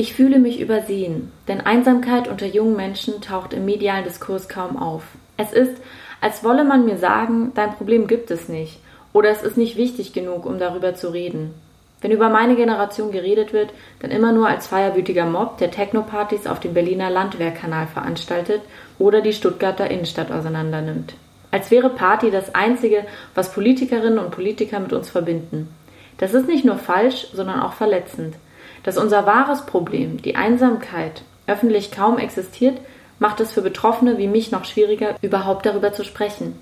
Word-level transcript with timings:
Ich 0.00 0.14
fühle 0.14 0.38
mich 0.38 0.62
übersehen, 0.62 1.30
denn 1.46 1.60
Einsamkeit 1.60 2.26
unter 2.26 2.46
jungen 2.46 2.74
Menschen 2.74 3.20
taucht 3.20 3.52
im 3.52 3.66
medialen 3.66 4.04
Diskurs 4.04 4.48
kaum 4.48 4.78
auf. 4.78 5.02
Es 5.36 5.52
ist, 5.52 5.76
als 6.22 6.42
wolle 6.42 6.64
man 6.64 6.86
mir 6.86 6.96
sagen, 6.96 7.52
dein 7.54 7.74
Problem 7.74 8.06
gibt 8.06 8.30
es 8.30 8.48
nicht 8.48 8.78
oder 9.12 9.28
es 9.28 9.42
ist 9.42 9.58
nicht 9.58 9.76
wichtig 9.76 10.14
genug, 10.14 10.46
um 10.46 10.58
darüber 10.58 10.94
zu 10.94 11.12
reden. 11.12 11.52
Wenn 12.00 12.12
über 12.12 12.30
meine 12.30 12.56
Generation 12.56 13.12
geredet 13.12 13.52
wird, 13.52 13.74
dann 14.00 14.10
immer 14.10 14.32
nur 14.32 14.48
als 14.48 14.68
feierwütiger 14.68 15.26
Mob, 15.26 15.58
der 15.58 15.70
Technopartys 15.70 16.46
auf 16.46 16.60
dem 16.60 16.72
Berliner 16.72 17.10
Landwehrkanal 17.10 17.86
veranstaltet 17.86 18.62
oder 18.98 19.20
die 19.20 19.34
Stuttgarter 19.34 19.90
Innenstadt 19.90 20.32
auseinandernimmt. 20.32 21.12
Als 21.50 21.70
wäre 21.70 21.90
Party 21.90 22.30
das 22.30 22.54
Einzige, 22.54 23.04
was 23.34 23.52
Politikerinnen 23.52 24.18
und 24.18 24.30
Politiker 24.30 24.80
mit 24.80 24.94
uns 24.94 25.10
verbinden. 25.10 25.68
Das 26.16 26.32
ist 26.32 26.48
nicht 26.48 26.64
nur 26.64 26.78
falsch, 26.78 27.26
sondern 27.34 27.60
auch 27.60 27.74
verletzend. 27.74 28.36
Dass 28.82 28.96
unser 28.96 29.26
wahres 29.26 29.66
Problem, 29.66 30.22
die 30.22 30.36
Einsamkeit, 30.36 31.22
öffentlich 31.46 31.90
kaum 31.90 32.18
existiert, 32.18 32.80
macht 33.18 33.40
es 33.40 33.52
für 33.52 33.60
Betroffene 33.60 34.16
wie 34.16 34.28
mich 34.28 34.50
noch 34.50 34.64
schwieriger, 34.64 35.16
überhaupt 35.20 35.66
darüber 35.66 35.92
zu 35.92 36.04
sprechen. 36.04 36.58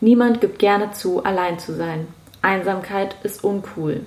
Niemand 0.00 0.42
gibt 0.42 0.58
gerne 0.58 0.90
zu, 0.90 1.24
allein 1.24 1.58
zu 1.58 1.72
sein. 1.72 2.06
Einsamkeit 2.42 3.16
ist 3.22 3.42
uncool. 3.42 4.02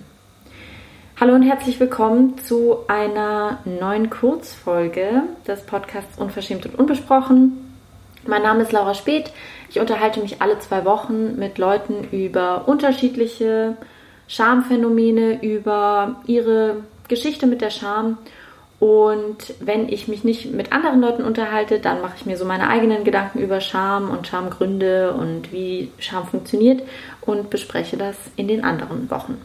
Hallo 1.19 1.33
und 1.33 1.41
herzlich 1.41 1.79
willkommen 1.79 2.37
zu 2.37 2.77
einer 2.87 3.57
neuen 3.65 4.11
Kurzfolge 4.11 5.23
des 5.47 5.61
Podcasts 5.61 6.19
Unverschämt 6.19 6.67
und 6.67 6.77
Unbesprochen. 6.77 7.73
Mein 8.27 8.43
Name 8.43 8.61
ist 8.61 8.71
Laura 8.71 8.93
Speth. 8.93 9.31
Ich 9.71 9.79
unterhalte 9.79 10.19
mich 10.19 10.43
alle 10.43 10.59
zwei 10.59 10.85
Wochen 10.85 11.35
mit 11.37 11.57
Leuten 11.57 12.03
über 12.11 12.67
unterschiedliche 12.67 13.77
Schamphänomene, 14.27 15.41
über 15.41 16.17
ihre 16.27 16.83
Geschichte 17.07 17.47
mit 17.47 17.61
der 17.61 17.69
Scham. 17.69 18.17
Und 18.79 19.55
wenn 19.59 19.89
ich 19.89 20.07
mich 20.07 20.23
nicht 20.23 20.51
mit 20.51 20.71
anderen 20.71 21.01
Leuten 21.01 21.23
unterhalte, 21.23 21.79
dann 21.79 22.01
mache 22.01 22.13
ich 22.17 22.25
mir 22.27 22.37
so 22.37 22.45
meine 22.45 22.69
eigenen 22.69 23.03
Gedanken 23.03 23.39
über 23.39 23.59
Scham 23.59 24.11
und 24.11 24.27
Schamgründe 24.27 25.13
und 25.13 25.51
wie 25.51 25.91
Scham 25.97 26.27
funktioniert 26.27 26.83
und 27.21 27.49
bespreche 27.49 27.97
das 27.97 28.15
in 28.35 28.47
den 28.47 28.63
anderen 28.63 29.09
Wochen. 29.09 29.41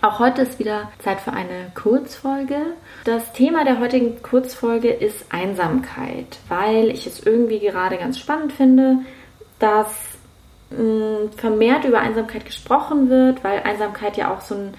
Auch 0.00 0.18
heute 0.18 0.42
ist 0.42 0.58
wieder 0.58 0.90
Zeit 0.98 1.20
für 1.20 1.32
eine 1.32 1.70
Kurzfolge. 1.74 2.56
Das 3.04 3.32
Thema 3.32 3.64
der 3.64 3.78
heutigen 3.78 4.20
Kurzfolge 4.20 4.90
ist 4.90 5.26
Einsamkeit, 5.30 6.38
weil 6.48 6.90
ich 6.90 7.06
es 7.06 7.24
irgendwie 7.24 7.60
gerade 7.60 7.98
ganz 7.98 8.18
spannend 8.18 8.52
finde, 8.52 8.98
dass 9.60 9.92
mh, 10.70 10.82
mm, 10.82 11.32
vermehrt 11.36 11.84
über 11.84 12.00
Einsamkeit 12.00 12.44
gesprochen 12.44 13.10
wird, 13.10 13.44
weil 13.44 13.62
Einsamkeit 13.62 14.16
ja 14.16 14.34
auch 14.34 14.40
so 14.40 14.56
ein 14.56 14.74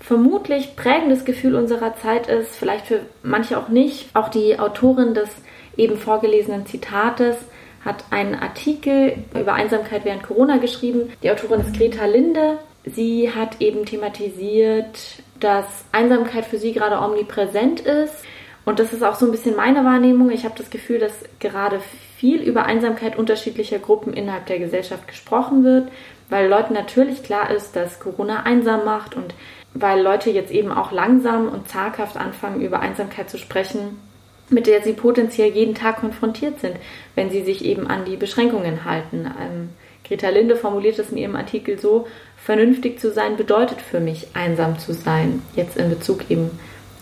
vermutlich 0.00 0.76
prägendes 0.76 1.24
Gefühl 1.24 1.54
unserer 1.54 1.96
Zeit 1.96 2.26
ist, 2.26 2.54
vielleicht 2.54 2.86
für 2.86 3.00
manche 3.22 3.58
auch 3.58 3.68
nicht. 3.68 4.14
Auch 4.14 4.28
die 4.28 4.58
Autorin 4.58 5.14
des 5.14 5.28
eben 5.76 5.96
vorgelesenen 5.96 6.66
Zitates 6.66 7.36
hat 7.84 8.04
einen 8.10 8.34
Artikel 8.34 9.16
über 9.38 9.54
Einsamkeit 9.54 10.04
während 10.04 10.22
Corona 10.22 10.56
geschrieben. 10.58 11.12
Die 11.22 11.30
Autorin 11.30 11.60
ist 11.60 11.76
Greta 11.76 12.06
Linde 12.06 12.58
Sie 12.84 13.32
hat 13.32 13.60
eben 13.60 13.86
thematisiert, 13.86 15.22
dass 15.40 15.64
Einsamkeit 15.92 16.44
für 16.44 16.58
sie 16.58 16.72
gerade 16.72 16.98
omnipräsent 16.98 17.80
ist. 17.80 18.14
Und 18.66 18.78
das 18.78 18.92
ist 18.92 19.02
auch 19.02 19.14
so 19.14 19.26
ein 19.26 19.32
bisschen 19.32 19.56
meine 19.56 19.84
Wahrnehmung. 19.84 20.30
Ich 20.30 20.44
habe 20.44 20.54
das 20.56 20.70
Gefühl, 20.70 20.98
dass 20.98 21.12
gerade 21.38 21.80
viel 22.16 22.42
über 22.42 22.64
Einsamkeit 22.64 23.16
unterschiedlicher 23.18 23.78
Gruppen 23.78 24.12
innerhalb 24.14 24.46
der 24.46 24.58
Gesellschaft 24.58 25.08
gesprochen 25.08 25.64
wird, 25.64 25.88
weil 26.30 26.48
Leuten 26.48 26.74
natürlich 26.74 27.22
klar 27.22 27.50
ist, 27.50 27.74
dass 27.76 28.00
Corona 28.00 28.42
einsam 28.42 28.84
macht 28.84 29.16
und 29.16 29.34
weil 29.74 30.00
Leute 30.00 30.30
jetzt 30.30 30.52
eben 30.52 30.70
auch 30.70 30.92
langsam 30.92 31.48
und 31.48 31.68
zaghaft 31.68 32.16
anfangen, 32.16 32.60
über 32.60 32.80
Einsamkeit 32.80 33.28
zu 33.28 33.38
sprechen, 33.38 33.98
mit 34.48 34.66
der 34.66 34.82
sie 34.82 34.92
potenziell 34.92 35.50
jeden 35.50 35.74
Tag 35.74 35.98
konfrontiert 35.98 36.60
sind, 36.60 36.76
wenn 37.14 37.30
sie 37.30 37.42
sich 37.42 37.64
eben 37.64 37.86
an 37.86 38.04
die 38.04 38.16
Beschränkungen 38.16 38.84
halten. 38.84 39.26
Ähm, 39.40 39.70
Greta 40.06 40.28
Linde 40.28 40.54
formuliert 40.56 40.98
es 40.98 41.10
in 41.10 41.16
ihrem 41.16 41.34
Artikel 41.34 41.78
so, 41.78 42.06
vernünftig 42.36 43.00
zu 43.00 43.10
sein 43.10 43.36
bedeutet 43.36 43.80
für 43.80 44.00
mich, 44.00 44.28
einsam 44.34 44.78
zu 44.78 44.92
sein, 44.92 45.42
jetzt 45.56 45.76
in 45.76 45.88
Bezug 45.88 46.30
eben 46.30 46.50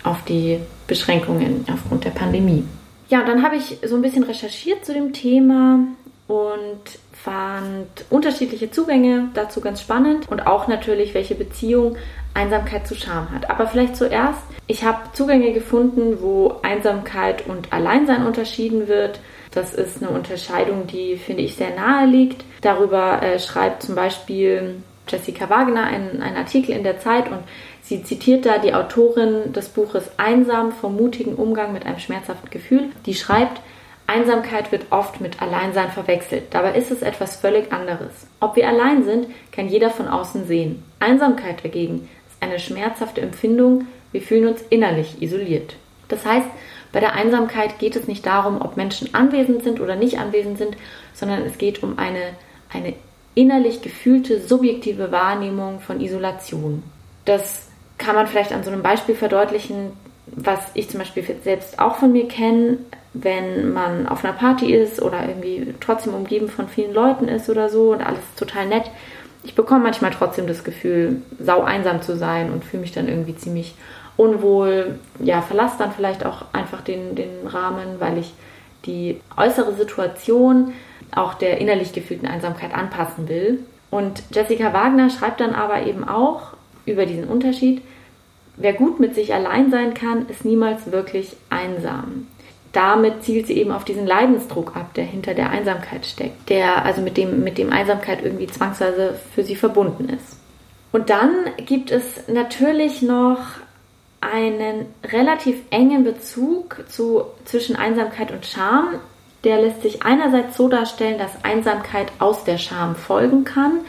auf 0.03 0.23
die 0.25 0.59
Beschränkungen 0.87 1.65
aufgrund 1.71 2.05
der 2.05 2.11
Pandemie. 2.11 2.65
Ja, 3.09 3.19
und 3.19 3.27
dann 3.27 3.43
habe 3.43 3.57
ich 3.57 3.77
so 3.85 3.95
ein 3.95 4.01
bisschen 4.01 4.23
recherchiert 4.23 4.85
zu 4.85 4.93
dem 4.93 5.13
Thema 5.13 5.79
und 6.27 6.99
fand 7.11 7.87
unterschiedliche 8.09 8.71
Zugänge 8.71 9.29
dazu 9.33 9.61
ganz 9.61 9.81
spannend 9.81 10.29
und 10.29 10.47
auch 10.47 10.67
natürlich, 10.67 11.13
welche 11.13 11.35
Beziehung 11.35 11.97
Einsamkeit 12.33 12.87
zu 12.87 12.95
Scham 12.95 13.31
hat. 13.31 13.49
Aber 13.49 13.67
vielleicht 13.67 13.95
zuerst, 13.95 14.41
ich 14.67 14.83
habe 14.83 15.11
Zugänge 15.13 15.53
gefunden, 15.53 16.17
wo 16.21 16.59
Einsamkeit 16.63 17.47
und 17.47 17.71
Alleinsein 17.73 18.25
unterschieden 18.25 18.87
wird. 18.87 19.19
Das 19.51 19.73
ist 19.73 20.01
eine 20.01 20.11
Unterscheidung, 20.11 20.87
die, 20.87 21.17
finde 21.17 21.43
ich, 21.43 21.55
sehr 21.55 21.75
nahe 21.75 22.07
liegt. 22.07 22.43
Darüber 22.61 23.21
äh, 23.21 23.39
schreibt 23.39 23.83
zum 23.83 23.95
Beispiel 23.95 24.75
Jessica 25.07 25.49
Wagner 25.49 25.83
einen, 25.83 26.21
einen 26.21 26.37
Artikel 26.37 26.75
in 26.75 26.83
der 26.83 26.99
Zeit 26.99 27.29
und 27.29 27.39
sie 27.81 28.03
zitiert 28.03 28.45
da 28.45 28.57
die 28.57 28.73
Autorin 28.73 29.51
des 29.53 29.69
Buches 29.69 30.09
Einsam 30.17 30.71
vom 30.71 30.95
mutigen 30.95 31.35
Umgang 31.35 31.73
mit 31.73 31.85
einem 31.85 31.99
schmerzhaften 31.99 32.49
Gefühl. 32.49 32.89
Die 33.05 33.13
schreibt, 33.13 33.61
Einsamkeit 34.07 34.71
wird 34.71 34.87
oft 34.91 35.21
mit 35.21 35.41
Alleinsein 35.41 35.91
verwechselt. 35.91 36.43
Dabei 36.51 36.75
ist 36.75 36.91
es 36.91 37.01
etwas 37.01 37.37
völlig 37.37 37.71
anderes. 37.71 38.27
Ob 38.39 38.55
wir 38.55 38.67
allein 38.67 39.03
sind, 39.03 39.27
kann 39.51 39.69
jeder 39.69 39.89
von 39.89 40.07
außen 40.07 40.45
sehen. 40.45 40.83
Einsamkeit 40.99 41.63
dagegen 41.63 42.09
eine 42.43 42.59
schmerzhafte 42.59 43.21
Empfindung. 43.21 43.87
Wir 44.11 44.21
fühlen 44.21 44.47
uns 44.47 44.61
innerlich 44.69 45.21
isoliert. 45.21 45.75
Das 46.09 46.25
heißt, 46.25 46.47
bei 46.91 46.99
der 46.99 47.13
Einsamkeit 47.13 47.79
geht 47.79 47.95
es 47.95 48.07
nicht 48.07 48.25
darum, 48.25 48.61
ob 48.61 48.77
Menschen 48.77 49.13
anwesend 49.15 49.63
sind 49.63 49.81
oder 49.81 49.95
nicht 49.95 50.19
anwesend 50.19 50.57
sind, 50.57 50.77
sondern 51.13 51.41
es 51.41 51.57
geht 51.57 51.81
um 51.81 51.97
eine, 51.97 52.33
eine 52.71 52.93
innerlich 53.33 53.81
gefühlte 53.81 54.41
subjektive 54.41 55.11
Wahrnehmung 55.11 55.79
von 55.79 55.99
Isolation. 55.99 56.83
Das 57.25 57.67
kann 57.97 58.15
man 58.15 58.27
vielleicht 58.27 58.51
an 58.51 58.63
so 58.63 58.69
einem 58.69 58.83
Beispiel 58.83 59.15
verdeutlichen, 59.15 59.93
was 60.27 60.59
ich 60.73 60.89
zum 60.89 60.99
Beispiel 60.99 61.23
selbst 61.43 61.79
auch 61.79 61.95
von 61.95 62.11
mir 62.11 62.27
kenne, 62.27 62.77
wenn 63.13 63.73
man 63.73 64.07
auf 64.07 64.23
einer 64.23 64.33
Party 64.33 64.73
ist 64.73 65.01
oder 65.01 65.27
irgendwie 65.27 65.73
trotzdem 65.79 66.13
umgeben 66.13 66.49
von 66.49 66.67
vielen 66.67 66.93
Leuten 66.93 67.27
ist 67.27 67.49
oder 67.49 67.69
so 67.69 67.91
und 67.91 68.01
alles 68.01 68.21
total 68.37 68.67
nett. 68.67 68.89
Ich 69.43 69.55
bekomme 69.55 69.83
manchmal 69.83 70.11
trotzdem 70.11 70.47
das 70.47 70.63
Gefühl, 70.63 71.21
sau 71.39 71.63
einsam 71.63 72.01
zu 72.01 72.15
sein 72.15 72.51
und 72.51 72.63
fühle 72.63 72.81
mich 72.81 72.93
dann 72.93 73.07
irgendwie 73.07 73.35
ziemlich 73.35 73.75
unwohl. 74.15 74.99
Ja, 75.19 75.41
verlasse 75.41 75.77
dann 75.79 75.91
vielleicht 75.91 76.25
auch 76.25 76.45
einfach 76.53 76.81
den, 76.81 77.15
den 77.15 77.47
Rahmen, 77.47 77.99
weil 77.99 78.17
ich 78.17 78.33
die 78.85 79.19
äußere 79.37 79.73
Situation 79.73 80.73
auch 81.15 81.33
der 81.33 81.59
innerlich 81.59 81.93
gefühlten 81.93 82.27
Einsamkeit 82.27 82.73
anpassen 82.73 83.27
will. 83.27 83.59
Und 83.91 84.23
Jessica 84.31 84.73
Wagner 84.73 85.09
schreibt 85.09 85.39
dann 85.39 85.53
aber 85.53 85.85
eben 85.85 86.07
auch 86.07 86.53
über 86.85 87.05
diesen 87.05 87.25
Unterschied, 87.25 87.81
wer 88.57 88.73
gut 88.73 88.99
mit 88.99 89.15
sich 89.15 89.33
allein 89.33 89.71
sein 89.71 89.93
kann, 89.93 90.27
ist 90.27 90.45
niemals 90.45 90.91
wirklich 90.91 91.35
einsam. 91.49 92.27
Damit 92.73 93.23
zielt 93.23 93.47
sie 93.47 93.57
eben 93.57 93.71
auf 93.71 93.85
diesen 93.85 94.07
Leidensdruck 94.07 94.75
ab, 94.75 94.93
der 94.95 95.05
hinter 95.05 95.35
der 95.35 95.51
Einsamkeit 95.51 96.05
steckt, 96.05 96.49
der 96.49 96.83
also 96.83 97.01
mit 97.01 97.17
dem, 97.17 97.43
mit 97.43 97.57
dem 97.57 97.71
Einsamkeit 97.71 98.23
irgendwie 98.23 98.47
zwangsweise 98.47 99.17
für 99.33 99.43
sie 99.43 99.55
verbunden 99.55 100.09
ist. 100.09 100.37
Und 100.91 101.09
dann 101.09 101.31
gibt 101.57 101.91
es 101.91 102.27
natürlich 102.27 103.01
noch 103.01 103.39
einen 104.21 104.87
relativ 105.03 105.57
engen 105.69 106.03
Bezug 106.03 106.83
zu, 106.89 107.25
zwischen 107.45 107.75
Einsamkeit 107.75 108.31
und 108.31 108.45
Scham, 108.45 108.99
der 109.43 109.61
lässt 109.61 109.81
sich 109.81 110.03
einerseits 110.03 110.55
so 110.55 110.69
darstellen, 110.69 111.17
dass 111.17 111.43
Einsamkeit 111.43 112.11
aus 112.19 112.43
der 112.43 112.57
Scham 112.57 112.95
folgen 112.95 113.43
kann. 113.43 113.81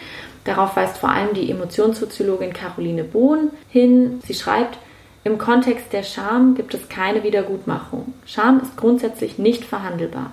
Darauf 0.45 0.77
weist 0.77 0.99
vor 0.99 1.11
allem 1.11 1.33
die 1.33 1.51
Emotionssoziologin 1.51 2.53
Caroline 2.53 3.05
Bohn 3.05 3.51
hin. 3.69 4.21
Sie 4.27 4.35
schreibt, 4.35 4.79
im 5.25 5.39
Kontext 5.39 5.93
der 5.95 6.03
Scham 6.03 6.55
gibt 6.55 6.75
es 6.75 6.91
keine 6.91 7.23
Wiedergutmachung. 7.23 8.13
Scham 8.27 8.61
ist 8.61 8.77
grundsätzlich 8.77 9.39
nicht 9.39 9.65
verhandelbar. 9.65 10.33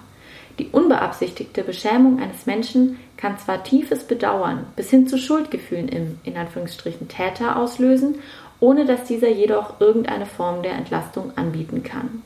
Die 0.59 0.67
unbeabsichtigte 0.67 1.63
Beschämung 1.63 2.21
eines 2.21 2.45
Menschen 2.45 2.99
kann 3.15 3.39
zwar 3.39 3.63
tiefes 3.63 4.03
Bedauern 4.03 4.65
bis 4.75 4.89
hin 4.89 5.07
zu 5.07 5.17
Schuldgefühlen 5.17 5.87
im 5.87 6.19
in 6.23 6.35
Anführungsstrichen 6.35 7.07
Täter 7.07 7.55
auslösen, 7.55 8.15
ohne 8.59 8.85
dass 8.85 9.05
dieser 9.05 9.29
jedoch 9.29 9.79
irgendeine 9.79 10.25
Form 10.25 10.61
der 10.61 10.73
Entlastung 10.73 11.31
anbieten 11.37 11.83
kann. 11.83 12.21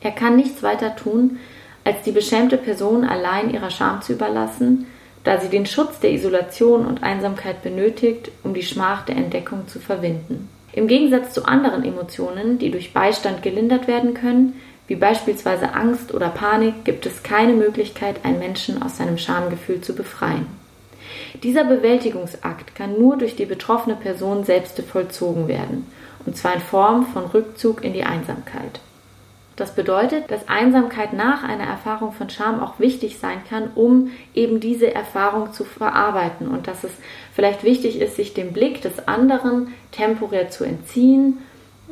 Er 0.00 0.10
kann 0.10 0.34
nichts 0.34 0.64
weiter 0.64 0.96
tun, 0.96 1.38
als 1.84 2.02
die 2.02 2.12
beschämte 2.12 2.56
Person 2.56 3.04
allein 3.04 3.54
ihrer 3.54 3.70
Scham 3.70 4.02
zu 4.02 4.14
überlassen, 4.14 4.86
da 5.22 5.40
sie 5.40 5.48
den 5.48 5.66
Schutz 5.66 6.00
der 6.00 6.12
Isolation 6.12 6.84
und 6.84 7.04
Einsamkeit 7.04 7.62
benötigt, 7.62 8.32
um 8.42 8.54
die 8.54 8.64
Schmach 8.64 9.04
der 9.04 9.16
Entdeckung 9.16 9.68
zu 9.68 9.78
verwinden. 9.78 10.48
Im 10.72 10.86
Gegensatz 10.86 11.34
zu 11.34 11.44
anderen 11.44 11.84
Emotionen, 11.84 12.58
die 12.58 12.70
durch 12.70 12.92
Beistand 12.92 13.42
gelindert 13.42 13.88
werden 13.88 14.14
können, 14.14 14.60
wie 14.86 14.96
beispielsweise 14.96 15.74
Angst 15.74 16.12
oder 16.14 16.28
Panik, 16.28 16.84
gibt 16.84 17.06
es 17.06 17.22
keine 17.22 17.52
Möglichkeit, 17.52 18.24
einen 18.24 18.38
Menschen 18.38 18.82
aus 18.82 18.96
seinem 18.96 19.18
Schamgefühl 19.18 19.80
zu 19.80 19.94
befreien. 19.94 20.46
Dieser 21.42 21.64
Bewältigungsakt 21.64 22.74
kann 22.74 22.98
nur 22.98 23.16
durch 23.16 23.36
die 23.36 23.44
betroffene 23.44 23.96
Person 23.96 24.44
selbst 24.44 24.80
vollzogen 24.80 25.48
werden, 25.48 25.86
und 26.24 26.36
zwar 26.36 26.54
in 26.54 26.60
Form 26.60 27.06
von 27.06 27.26
Rückzug 27.26 27.84
in 27.84 27.92
die 27.92 28.04
Einsamkeit. 28.04 28.80
Das 29.56 29.74
bedeutet, 29.74 30.30
dass 30.30 30.48
Einsamkeit 30.48 31.12
nach 31.12 31.44
einer 31.44 31.64
Erfahrung 31.64 32.12
von 32.12 32.30
Scham 32.30 32.60
auch 32.60 32.78
wichtig 32.78 33.18
sein 33.18 33.42
kann, 33.48 33.70
um 33.74 34.10
eben 34.34 34.60
diese 34.60 34.94
Erfahrung 34.94 35.52
zu 35.52 35.64
verarbeiten 35.64 36.48
und 36.48 36.66
dass 36.66 36.84
es 36.84 36.92
vielleicht 37.34 37.62
wichtig 37.62 38.00
ist, 38.00 38.16
sich 38.16 38.32
dem 38.32 38.52
Blick 38.52 38.80
des 38.80 39.06
anderen 39.06 39.74
temporär 39.90 40.48
zu 40.48 40.64
entziehen, 40.64 41.38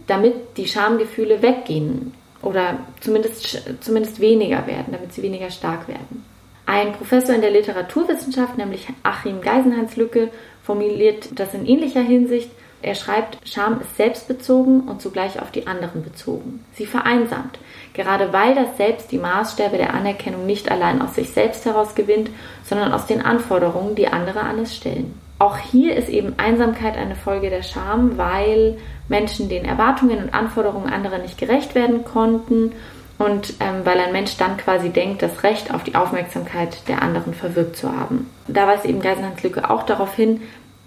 damit 0.07 0.57
die 0.57 0.67
Schamgefühle 0.67 1.43
weggehen 1.43 2.15
oder 2.43 2.79
zumindest, 3.01 3.63
zumindest 3.81 4.21
weniger 4.21 4.67
werden, 4.67 4.93
damit 4.93 5.13
sie 5.13 5.23
weniger 5.23 5.51
stark 5.51 5.87
werden. 5.87 6.25
Ein 6.65 6.93
Professor 6.93 7.35
in 7.35 7.43
der 7.43 7.51
Literaturwissenschaft, 7.51 8.57
nämlich 8.57 8.87
Achim 9.03 9.41
Geisenhans-Lücke, 9.41 10.31
formuliert 10.63 11.29
das 11.39 11.53
in 11.53 11.67
ähnlicher 11.67 12.01
Hinsicht 12.01 12.51
er 12.83 12.95
schreibt, 12.95 13.39
Scham 13.49 13.81
ist 13.81 13.97
selbstbezogen 13.97 14.83
und 14.83 15.03
zugleich 15.03 15.41
auf 15.41 15.51
die 15.51 15.67
anderen 15.67 16.03
bezogen. 16.03 16.65
Sie 16.75 16.87
vereinsamt, 16.87 17.59
gerade 17.93 18.33
weil 18.33 18.55
das 18.55 18.77
Selbst 18.77 19.13
die 19.13 19.19
Maßstäbe 19.19 19.77
der 19.77 19.95
Anerkennung 19.95 20.47
nicht 20.47 20.71
allein 20.71 21.03
aus 21.03 21.15
sich 21.15 21.31
selbst 21.31 21.65
heraus 21.67 21.95
gewinnt, 21.95 22.31
sondern 22.65 22.93
aus 22.93 23.07
den 23.07 23.23
Anforderungen, 23.23 23.95
die 23.95 24.09
andere 24.09 24.41
an 24.41 24.59
es 24.61 24.77
stellen. 24.77 25.19
Auch 25.39 25.57
hier 25.57 25.97
ist 25.97 26.09
eben 26.09 26.35
Einsamkeit 26.39 26.97
eine 26.97 27.17
Folge 27.17 27.49
der 27.49 27.63
Scham, 27.63 28.19
weil 28.19 28.77
Menschen 29.09 29.49
den 29.49 29.65
Erwartungen 29.65 30.23
und 30.23 30.35
Anforderungen 30.35 30.93
anderer 30.93 31.19
nicht 31.19 31.39
gerecht 31.39 31.75
werden 31.75 32.05
konnten 32.05 32.73
und 33.19 33.55
ähm, 33.61 33.85
weil 33.85 33.99
ein 33.99 34.13
Mensch 34.13 34.37
dann 34.39 34.57
quasi 34.57 34.91
denkt, 34.91 35.23
das 35.23 35.43
Recht 35.43 35.75
auf 35.75 35.83
die 35.83 35.95
Aufmerksamkeit 35.95 36.89
der 36.89 37.03
anderen 37.03 37.35
verwirkt 37.35 37.77
zu 37.77 37.95
haben. 37.95 38.31
Da 38.49 38.67
weist 38.67 38.87
eben 38.87 39.01
Geisenhans 39.01 39.43
Lücke 39.43 39.69
auch 39.69 39.83
darauf 39.83 40.15
hin, 40.15 40.43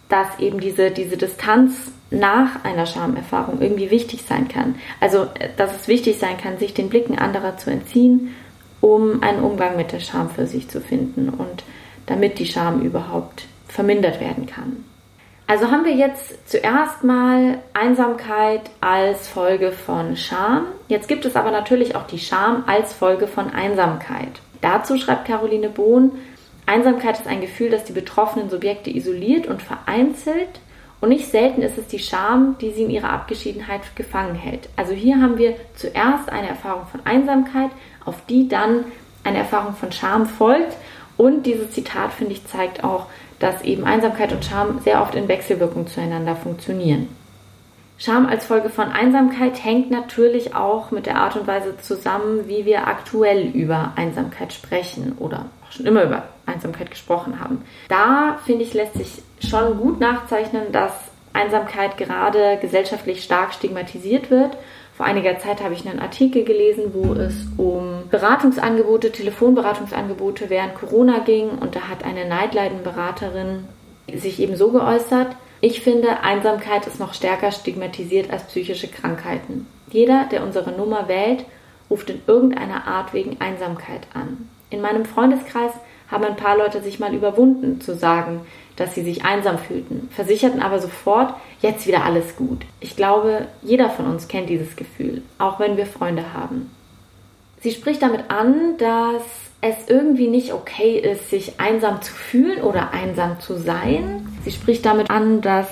dass 0.10 0.40
eben 0.40 0.60
diese, 0.60 0.92
diese 0.92 1.18
Distanz 1.18 1.92
nach 2.12 2.64
einer 2.64 2.86
Schamerfahrung 2.86 3.62
irgendwie 3.62 3.90
wichtig 3.90 4.24
sein 4.28 4.48
kann. 4.48 4.76
Also, 5.00 5.24
äh, 5.40 5.50
dass 5.58 5.76
es 5.76 5.88
wichtig 5.88 6.20
sein 6.20 6.38
kann, 6.38 6.58
sich 6.58 6.74
den 6.74 6.90
Blicken 6.90 7.18
anderer 7.18 7.58
zu 7.58 7.72
entziehen, 7.72 8.36
um 8.82 9.24
einen 9.24 9.42
Umgang 9.42 9.78
mit 9.78 9.92
der 9.92 10.00
Scham 10.00 10.30
für 10.30 10.46
sich 10.46 10.70
zu 10.70 10.82
finden 10.82 11.30
und 11.30 11.64
damit 12.06 12.38
die 12.40 12.46
Scham 12.46 12.82
überhaupt 12.82 13.46
vermindert 13.68 14.20
werden 14.20 14.46
kann. 14.46 14.84
Also 15.48 15.72
haben 15.72 15.86
wir 15.86 15.94
jetzt 15.94 16.50
zuerst 16.50 17.04
mal 17.04 17.60
Einsamkeit 17.74 18.62
als 18.82 19.28
Folge 19.28 19.72
von 19.72 20.16
Scham. 20.16 20.68
Jetzt 20.88 21.08
gibt 21.08 21.26
es 21.26 21.36
aber 21.36 21.52
natürlich 21.52 21.96
auch 21.96 22.08
die 22.08 22.20
Scham 22.20 22.64
als 22.66 22.94
Folge 22.94 23.28
von 23.28 23.52
Einsamkeit. 23.52 24.42
Dazu 24.62 24.98
schreibt 24.98 25.26
Caroline 25.26 25.70
Bohn, 25.70 26.12
Einsamkeit 26.66 27.20
ist 27.20 27.28
ein 27.28 27.42
Gefühl, 27.42 27.70
das 27.70 27.84
die 27.84 27.94
betroffenen 27.94 28.50
Subjekte 28.50 28.90
isoliert 28.90 29.48
und 29.48 29.62
vereinzelt 29.62 30.60
und 31.04 31.10
nicht 31.10 31.30
selten 31.30 31.62
ist 31.62 31.78
es 31.78 31.88
die 31.88 32.00
Scham, 32.00 32.56
die 32.62 32.72
sie 32.72 32.84
in 32.84 32.90
ihrer 32.90 33.10
Abgeschiedenheit 33.10 33.82
gefangen 33.98 34.36
hält. 34.36 34.70
Also 34.78 34.94
hier 34.94 35.22
haben 35.22 35.38
wir 35.38 35.56
zuerst 35.76 36.30
eine 36.32 36.48
Erfahrung 36.48 36.86
von 36.88 37.02
Einsamkeit, 37.06 37.72
auf 38.06 38.26
die 38.30 38.48
dann 38.48 38.86
eine 39.26 39.40
Erfahrung 39.40 39.76
von 39.76 39.92
Scham 39.92 40.26
folgt 40.26 40.78
und 41.18 41.46
dieses 41.46 41.72
Zitat, 41.72 42.14
finde 42.14 42.32
ich, 42.32 42.48
zeigt 42.48 42.86
auch, 42.86 43.08
dass 43.40 43.64
eben 43.64 43.84
Einsamkeit 43.84 44.32
und 44.32 44.46
Scham 44.46 44.80
sehr 44.80 45.02
oft 45.02 45.16
in 45.16 45.28
Wechselwirkung 45.28 45.88
zueinander 45.88 46.38
funktionieren. 46.38 47.10
Scham 47.98 48.26
als 48.26 48.46
Folge 48.46 48.70
von 48.70 48.88
Einsamkeit 48.88 49.62
hängt 49.62 49.92
natürlich 49.92 50.56
auch 50.56 50.92
mit 50.92 51.06
der 51.06 51.18
Art 51.18 51.36
und 51.36 51.48
Weise 51.48 51.76
zusammen, 51.78 52.48
wie 52.48 52.66
wir 52.66 52.88
aktuell 52.88 53.48
über 53.48 53.92
Einsamkeit 53.98 54.54
sprechen 54.54 55.18
oder 55.20 55.48
auch 55.66 55.72
schon 55.74 55.86
immer 55.86 56.04
über 56.04 56.24
Einsamkeit 56.46 56.92
gesprochen 56.92 57.40
haben. 57.40 57.64
Da 57.90 58.40
finde 58.46 58.64
ich, 58.64 58.74
lässt 58.74 58.96
sich 58.96 59.22
schon 59.40 59.78
gut 59.78 60.00
nachzeichnen, 60.00 60.72
dass 60.72 60.92
Einsamkeit 61.34 61.98
gerade 61.98 62.58
gesellschaftlich 62.62 63.24
stark 63.24 63.54
stigmatisiert 63.54 64.30
wird. 64.30 64.58
Vor 64.96 65.06
einiger 65.06 65.40
Zeit 65.40 65.64
habe 65.64 65.74
ich 65.74 65.88
einen 65.88 66.00
Artikel 66.00 66.44
gelesen, 66.44 66.94
wo 66.94 67.14
es 67.14 67.48
um 67.58 68.04
Beratungsangebote, 68.12 69.12
Telefonberatungsangebote 69.12 70.50
während 70.50 70.76
Corona 70.76 71.20
ging 71.20 71.50
und 71.50 71.76
da 71.76 71.90
hat 71.90 72.04
eine 72.04 72.26
Neidleidenberaterin 72.26 73.68
sich 74.14 74.40
eben 74.40 74.56
so 74.56 74.72
geäußert, 74.72 75.36
ich 75.66 75.80
finde, 75.80 76.20
Einsamkeit 76.24 76.86
ist 76.88 77.00
noch 77.00 77.14
stärker 77.14 77.54
stigmatisiert 77.54 78.30
als 78.30 78.48
psychische 78.48 78.90
Krankheiten. 78.90 79.66
Jeder, 79.90 80.26
der 80.30 80.44
unsere 80.44 80.74
Nummer 80.74 81.08
wählt, 81.08 81.46
ruft 81.90 82.10
in 82.10 82.22
irgendeiner 82.28 82.86
Art 82.86 83.14
wegen 83.14 83.40
Einsamkeit 83.40 84.06
an. 84.14 84.50
In 84.70 84.82
meinem 84.82 85.06
Freundeskreis 85.06 85.72
haben 86.14 86.24
ein 86.24 86.38
paar 86.38 86.58
Leute 86.58 86.82
sich 86.82 87.00
mal 87.00 87.14
überwunden 87.14 87.82
zu 87.82 87.96
sagen, 87.96 88.42
dass 88.76 88.96
sie 88.96 89.04
sich 89.04 89.26
einsam 89.26 89.58
fühlten, 89.58 90.10
versicherten 90.12 90.62
aber 90.62 90.80
sofort, 90.80 91.34
jetzt 91.62 91.86
wieder 91.88 92.06
alles 92.06 92.36
gut. 92.36 92.66
Ich 92.80 92.96
glaube, 92.96 93.48
jeder 93.62 93.90
von 93.90 94.06
uns 94.06 94.28
kennt 94.28 94.50
dieses 94.50 94.76
Gefühl, 94.76 95.22
auch 95.38 95.60
wenn 95.60 95.78
wir 95.78 95.86
Freunde 95.86 96.34
haben. 96.34 96.72
Sie 97.62 97.72
spricht 97.72 98.02
damit 98.02 98.30
an, 98.30 98.78
dass 98.78 99.24
es 99.62 99.76
irgendwie 99.88 100.28
nicht 100.28 100.54
okay 100.54 100.98
ist, 101.00 101.30
sich 101.30 101.60
einsam 101.60 102.02
zu 102.02 102.14
fühlen 102.14 102.62
oder 102.62 102.92
einsam 102.92 103.40
zu 103.40 103.58
sein. 103.58 104.28
Sie 104.44 104.52
spricht 104.52 104.86
damit 104.86 105.10
an, 105.10 105.42
dass 105.42 105.68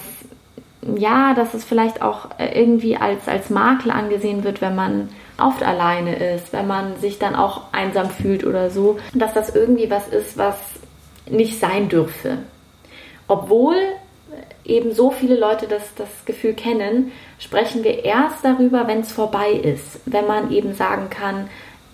ja, 0.97 1.33
dass 1.35 1.53
es 1.53 1.63
vielleicht 1.63 2.01
auch 2.01 2.29
irgendwie 2.39 2.97
als, 2.97 3.27
als 3.27 3.49
Makel 3.49 3.91
angesehen 3.91 4.43
wird, 4.43 4.61
wenn 4.61 4.75
man 4.75 5.09
oft 5.47 5.63
alleine 5.63 6.15
ist, 6.15 6.53
wenn 6.53 6.67
man 6.67 6.97
sich 6.99 7.19
dann 7.19 7.35
auch 7.35 7.61
einsam 7.71 8.09
fühlt 8.09 8.45
oder 8.45 8.69
so, 8.69 8.99
dass 9.13 9.33
das 9.33 9.55
irgendwie 9.55 9.89
was 9.89 10.07
ist, 10.07 10.37
was 10.37 10.55
nicht 11.29 11.59
sein 11.59 11.89
dürfe. 11.89 12.39
Obwohl 13.27 13.75
eben 14.63 14.93
so 14.93 15.11
viele 15.11 15.37
Leute 15.37 15.67
das, 15.67 15.93
das 15.95 16.09
Gefühl 16.25 16.53
kennen, 16.53 17.11
sprechen 17.39 17.83
wir 17.83 18.05
erst 18.05 18.43
darüber, 18.43 18.87
wenn 18.87 19.01
es 19.01 19.11
vorbei 19.11 19.51
ist, 19.51 19.99
wenn 20.05 20.27
man 20.27 20.51
eben 20.51 20.73
sagen 20.73 21.09
kann, 21.09 21.49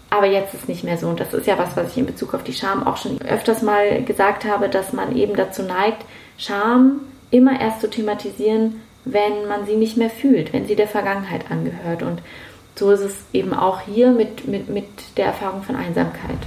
aber 0.09 0.27
jetzt 0.27 0.53
ist 0.53 0.69
nicht 0.69 0.83
mehr 0.83 0.97
so. 0.97 1.07
Und 1.07 1.19
das 1.19 1.33
ist 1.33 1.47
ja 1.47 1.57
was, 1.57 1.75
was 1.75 1.91
ich 1.91 1.97
in 1.97 2.05
Bezug 2.05 2.33
auf 2.33 2.43
die 2.43 2.53
Scham 2.53 2.85
auch 2.85 2.97
schon 2.97 3.21
öfters 3.21 3.61
mal 3.61 4.03
gesagt 4.03 4.45
habe, 4.45 4.69
dass 4.69 4.93
man 4.93 5.15
eben 5.15 5.35
dazu 5.35 5.63
neigt, 5.63 6.05
Scham 6.37 7.01
immer 7.31 7.59
erst 7.59 7.81
zu 7.81 7.89
thematisieren, 7.89 8.81
wenn 9.05 9.47
man 9.47 9.65
sie 9.65 9.75
nicht 9.75 9.97
mehr 9.97 10.09
fühlt, 10.09 10.53
wenn 10.53 10.67
sie 10.67 10.75
der 10.75 10.87
Vergangenheit 10.87 11.49
angehört. 11.51 12.03
Und 12.03 12.21
so 12.77 12.91
ist 12.91 13.01
es 13.01 13.15
eben 13.33 13.53
auch 13.53 13.81
hier 13.81 14.11
mit, 14.11 14.47
mit, 14.47 14.69
mit 14.69 14.87
der 15.17 15.27
Erfahrung 15.27 15.63
von 15.63 15.75
Einsamkeit. 15.75 16.39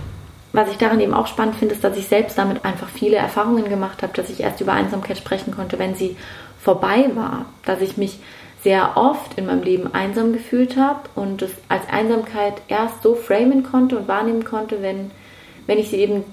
Was 0.53 0.71
ich 0.71 0.79
daran 0.79 1.01
eben 1.01 1.15
auch 1.15 1.29
spannend 1.29 1.57
finde, 1.57 1.75
ist, 1.75 1.85
dass 1.85 1.97
ich 1.97 2.09
selbst 2.09 2.37
damit 2.37 2.65
einfach 2.65 2.89
viele 2.89 3.17
Erfahrungen 3.17 3.69
gemacht 3.69 4.03
habe, 4.03 4.13
dass 4.15 4.31
ich 4.31 4.41
erst 4.41 4.61
über 4.61 4.73
Einsamkeit 4.73 5.17
sprechen 5.17 5.55
konnte, 5.55 5.79
wenn 5.79 5.95
sie 5.95 6.17
vorbei 6.61 7.11
war. 7.15 7.47
Dass 7.65 7.81
ich 7.81 7.97
mich 7.97 8.19
sehr 8.63 8.97
oft 8.97 9.39
in 9.39 9.47
meinem 9.47 9.63
Leben 9.63 9.95
einsam 9.95 10.33
gefühlt 10.33 10.77
habe 10.77 11.09
und 11.15 11.41
es 11.43 11.53
als 11.69 11.89
Einsamkeit 11.89 12.55
erst 12.69 13.03
so 13.03 13.15
framen 13.15 13.63
konnte 13.63 13.97
und 13.97 14.09
wahrnehmen 14.09 14.45
konnte, 14.45 14.83
wenn, 14.83 15.13
wenn 15.67 15.79
ich 15.79 15.91
sie 15.91 15.99
eben 15.99 16.25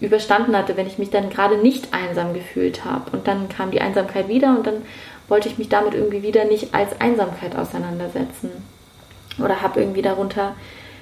überstanden 0.00 0.56
hatte, 0.56 0.76
wenn 0.76 0.86
ich 0.86 0.98
mich 0.98 1.10
dann 1.10 1.30
gerade 1.30 1.56
nicht 1.56 1.94
einsam 1.94 2.34
gefühlt 2.34 2.84
habe. 2.84 3.10
Und 3.12 3.26
dann 3.26 3.48
kam 3.48 3.70
die 3.70 3.80
Einsamkeit 3.80 4.28
wieder 4.28 4.54
und 4.56 4.66
dann 4.66 4.82
wollte 5.28 5.48
ich 5.48 5.56
mich 5.56 5.70
damit 5.70 5.94
irgendwie 5.94 6.22
wieder 6.22 6.44
nicht 6.44 6.74
als 6.74 7.00
Einsamkeit 7.00 7.56
auseinandersetzen. 7.56 8.50
Oder 9.38 9.62
habe 9.62 9.80
irgendwie 9.80 10.02
darunter 10.02 10.54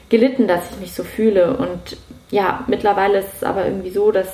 gelitten, 0.09 0.47
dass 0.47 0.71
ich 0.71 0.81
mich 0.81 0.95
so 0.95 1.05
fühle. 1.05 1.57
Und 1.57 1.97
ja, 2.31 2.65
mittlerweile 2.67 3.19
ist 3.19 3.35
es 3.35 3.45
aber 3.45 3.65
irgendwie 3.65 3.91
so, 3.91 4.11
dass 4.13 4.29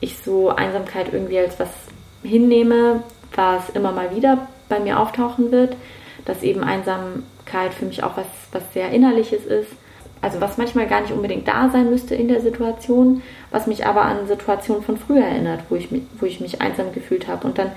ich 0.00 0.18
so 0.18 0.50
Einsamkeit 0.50 1.12
irgendwie 1.12 1.38
als 1.38 1.58
was 1.58 1.70
hinnehme, 2.22 3.02
was 3.34 3.70
immer 3.70 3.92
mal 3.92 4.14
wieder 4.14 4.48
bei 4.68 4.80
mir 4.80 4.98
auftauchen 4.98 5.50
wird, 5.52 5.76
dass 6.24 6.42
eben 6.42 6.62
Einsamkeit 6.62 7.74
für 7.74 7.84
mich 7.84 8.02
auch 8.02 8.16
was, 8.16 8.26
was 8.52 8.62
sehr 8.72 8.90
Innerliches 8.90 9.44
ist 9.44 9.68
also 10.22 10.40
was 10.40 10.58
manchmal 10.58 10.86
gar 10.86 11.00
nicht 11.00 11.12
unbedingt 11.12 11.48
da 11.48 11.70
sein 11.70 11.88
müsste 11.88 12.14
in 12.14 12.28
der 12.28 12.40
Situation, 12.40 13.22
was 13.50 13.66
mich 13.66 13.86
aber 13.86 14.02
an 14.02 14.26
Situationen 14.26 14.82
von 14.82 14.98
früher 14.98 15.24
erinnert, 15.24 15.62
wo 15.70 15.76
ich 15.76 15.90
mich, 15.90 16.02
wo 16.18 16.26
ich 16.26 16.40
mich 16.40 16.60
einsam 16.60 16.92
gefühlt 16.92 17.26
habe. 17.26 17.46
Und 17.46 17.58
dann 17.58 17.72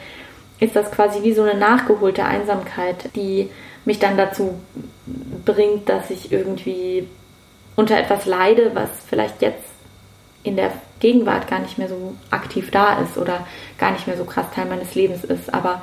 ist 0.60 0.76
das 0.76 0.92
quasi 0.92 1.24
wie 1.24 1.34
so 1.34 1.44
eine 1.44 1.58
nachgeholte 1.58 2.26
Einsamkeit, 2.26 3.10
die 3.16 3.50
mich 3.86 4.00
dann 4.00 4.18
dazu 4.18 4.60
bringt, 5.46 5.90
dass 5.90 6.10
ich 6.10 6.32
irgendwie 6.32 7.08
unter 7.76 7.98
etwas 7.98 8.26
leide, 8.26 8.72
was 8.74 8.90
vielleicht 9.08 9.42
jetzt 9.42 9.64
in 10.44 10.56
der 10.56 10.72
Gegenwart 11.00 11.48
gar 11.48 11.60
nicht 11.60 11.78
mehr 11.78 11.88
so 11.88 12.16
aktiv 12.30 12.70
da 12.72 13.00
ist 13.00 13.18
oder 13.18 13.46
gar 13.78 13.92
nicht 13.92 14.08
mehr 14.08 14.18
so 14.18 14.26
krass 14.26 14.46
Teil 14.54 14.66
meines 14.66 14.94
Lebens 14.96 15.24
ist. 15.24 15.54
Aber 15.54 15.82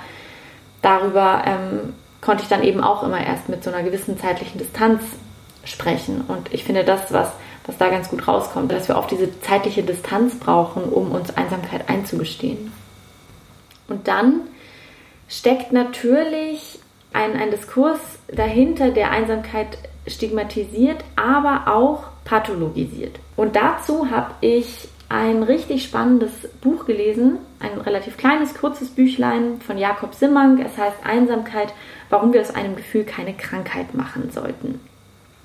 darüber 0.82 1.42
ähm, 1.46 1.94
konnte 2.20 2.42
ich 2.42 2.48
dann 2.48 2.62
eben 2.62 2.82
auch 2.82 3.02
immer 3.02 3.24
erst 3.24 3.48
mit 3.48 3.64
so 3.64 3.70
einer 3.70 3.82
gewissen 3.82 4.18
zeitlichen 4.18 4.58
Distanz 4.58 5.02
sprechen. 5.64 6.22
Und 6.28 6.52
ich 6.52 6.64
finde 6.64 6.84
das, 6.84 7.12
was, 7.12 7.32
was 7.66 7.78
da 7.78 7.88
ganz 7.88 8.08
gut 8.08 8.26
rauskommt, 8.28 8.70
dass 8.70 8.88
wir 8.88 8.96
oft 8.96 9.10
diese 9.10 9.40
zeitliche 9.40 9.82
Distanz 9.82 10.38
brauchen, 10.38 10.84
um 10.84 11.12
uns 11.12 11.36
Einsamkeit 11.36 11.88
einzugestehen. 11.88 12.72
Und 13.88 14.08
dann 14.08 14.42
steckt 15.28 15.72
natürlich 15.72 16.79
ein, 17.12 17.36
ein 17.36 17.50
Diskurs 17.50 18.00
dahinter, 18.28 18.90
der 18.90 19.10
Einsamkeit 19.10 19.78
stigmatisiert, 20.06 21.04
aber 21.16 21.72
auch 21.72 22.04
pathologisiert. 22.24 23.18
Und 23.36 23.56
dazu 23.56 24.10
habe 24.10 24.32
ich 24.40 24.88
ein 25.08 25.42
richtig 25.42 25.82
spannendes 25.82 26.30
Buch 26.60 26.86
gelesen, 26.86 27.38
ein 27.58 27.80
relativ 27.80 28.16
kleines, 28.16 28.54
kurzes 28.54 28.90
Büchlein 28.90 29.60
von 29.60 29.76
Jakob 29.76 30.14
Simmang. 30.14 30.64
Es 30.64 30.78
heißt 30.78 31.04
Einsamkeit, 31.04 31.74
warum 32.10 32.32
wir 32.32 32.40
aus 32.40 32.54
einem 32.54 32.76
Gefühl 32.76 33.04
keine 33.04 33.34
Krankheit 33.34 33.92
machen 33.94 34.30
sollten. 34.30 34.80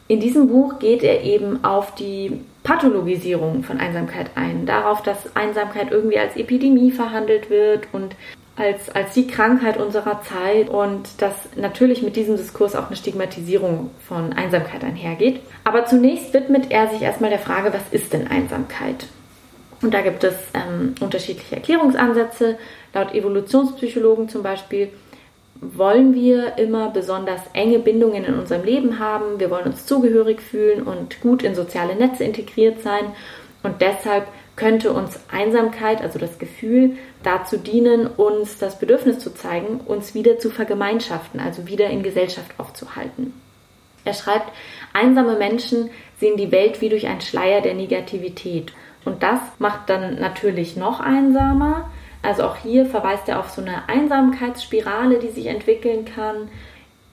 In 0.07 0.19
diesem 0.19 0.50
Buch 0.50 0.77
geht 0.77 1.01
er 1.01 1.24
eben 1.24 1.63
auf 1.63 1.95
die 1.95 2.41
Pathologisierung 2.63 3.63
von 3.63 3.79
Einsamkeit 3.79 4.29
ein, 4.36 4.67
darauf, 4.67 5.01
dass 5.01 5.36
Einsamkeit 5.36 5.91
irgendwie 5.91 6.19
als 6.19 6.36
Epidemie 6.36 6.91
verhandelt 6.91 7.50
wird 7.50 7.88
und 7.91 8.15
als, 8.55 8.89
als 8.89 9.13
die 9.13 9.27
Krankheit 9.27 9.77
unserer 9.77 10.21
Zeit 10.21 10.69
und 10.69 11.21
dass 11.21 11.35
natürlich 11.55 12.01
mit 12.01 12.15
diesem 12.15 12.38
Diskurs 12.38 12.75
auch 12.75 12.88
eine 12.88 12.95
Stigmatisierung 12.95 13.91
von 14.07 14.33
Einsamkeit 14.33 14.83
einhergeht. 14.83 15.41
Aber 15.63 15.85
zunächst 15.85 16.33
widmet 16.33 16.71
er 16.71 16.88
sich 16.88 17.01
erstmal 17.01 17.29
der 17.29 17.39
Frage, 17.39 17.74
was 17.74 17.83
ist 17.91 18.13
denn 18.13 18.27
Einsamkeit? 18.27 19.07
Und 19.81 19.93
da 19.93 20.01
gibt 20.01 20.24
es 20.24 20.35
ähm, 20.53 20.95
unterschiedliche 21.01 21.57
Erklärungsansätze. 21.57 22.57
Laut 22.93 23.13
Evolutionspsychologen 23.13 24.29
zum 24.29 24.41
Beispiel 24.41 24.89
wollen 25.59 26.13
wir 26.13 26.57
immer 26.57 26.89
besonders 26.89 27.41
enge 27.53 27.79
Bindungen 27.79 28.24
in 28.24 28.35
unserem 28.35 28.63
Leben 28.63 29.00
haben. 29.00 29.39
Wir 29.39 29.50
wollen 29.50 29.65
uns 29.65 29.85
zugehörig 29.85 30.41
fühlen 30.41 30.83
und 30.83 31.19
gut 31.21 31.43
in 31.43 31.55
soziale 31.55 31.95
Netze 31.95 32.24
integriert 32.24 32.81
sein. 32.81 33.12
Und 33.63 33.81
deshalb 33.81 34.27
könnte 34.55 34.93
uns 34.93 35.19
Einsamkeit, 35.31 36.01
also 36.01 36.17
das 36.17 36.39
Gefühl, 36.39 36.97
dazu 37.24 37.57
dienen, 37.57 38.07
uns 38.07 38.57
das 38.57 38.79
Bedürfnis 38.79 39.19
zu 39.19 39.33
zeigen, 39.33 39.81
uns 39.81 40.13
wieder 40.13 40.39
zu 40.39 40.50
vergemeinschaften, 40.50 41.39
also 41.39 41.67
wieder 41.67 41.89
in 41.89 42.03
Gesellschaft 42.03 42.51
aufzuhalten. 42.57 43.33
Er 44.05 44.13
schreibt, 44.13 44.51
einsame 44.93 45.35
Menschen 45.35 45.89
sehen 46.19 46.38
die 46.38 46.51
Welt 46.51 46.79
wie 46.79 46.89
durch 46.89 47.07
einen 47.07 47.21
Schleier 47.21 47.62
der 47.62 47.74
Negativität. 47.74 48.71
Und 49.03 49.24
das 49.24 49.39
macht 49.59 49.89
dann 49.89 50.19
natürlich 50.19 50.77
noch 50.77 51.00
einsamer. 51.00 51.89
Also 52.21 52.43
auch 52.43 52.55
hier 52.57 52.85
verweist 52.85 53.27
er 53.27 53.39
auf 53.39 53.50
so 53.50 53.62
eine 53.62 53.89
Einsamkeitsspirale, 53.89 55.19
die 55.19 55.29
sich 55.29 55.47
entwickeln 55.47 56.05
kann. 56.05 56.50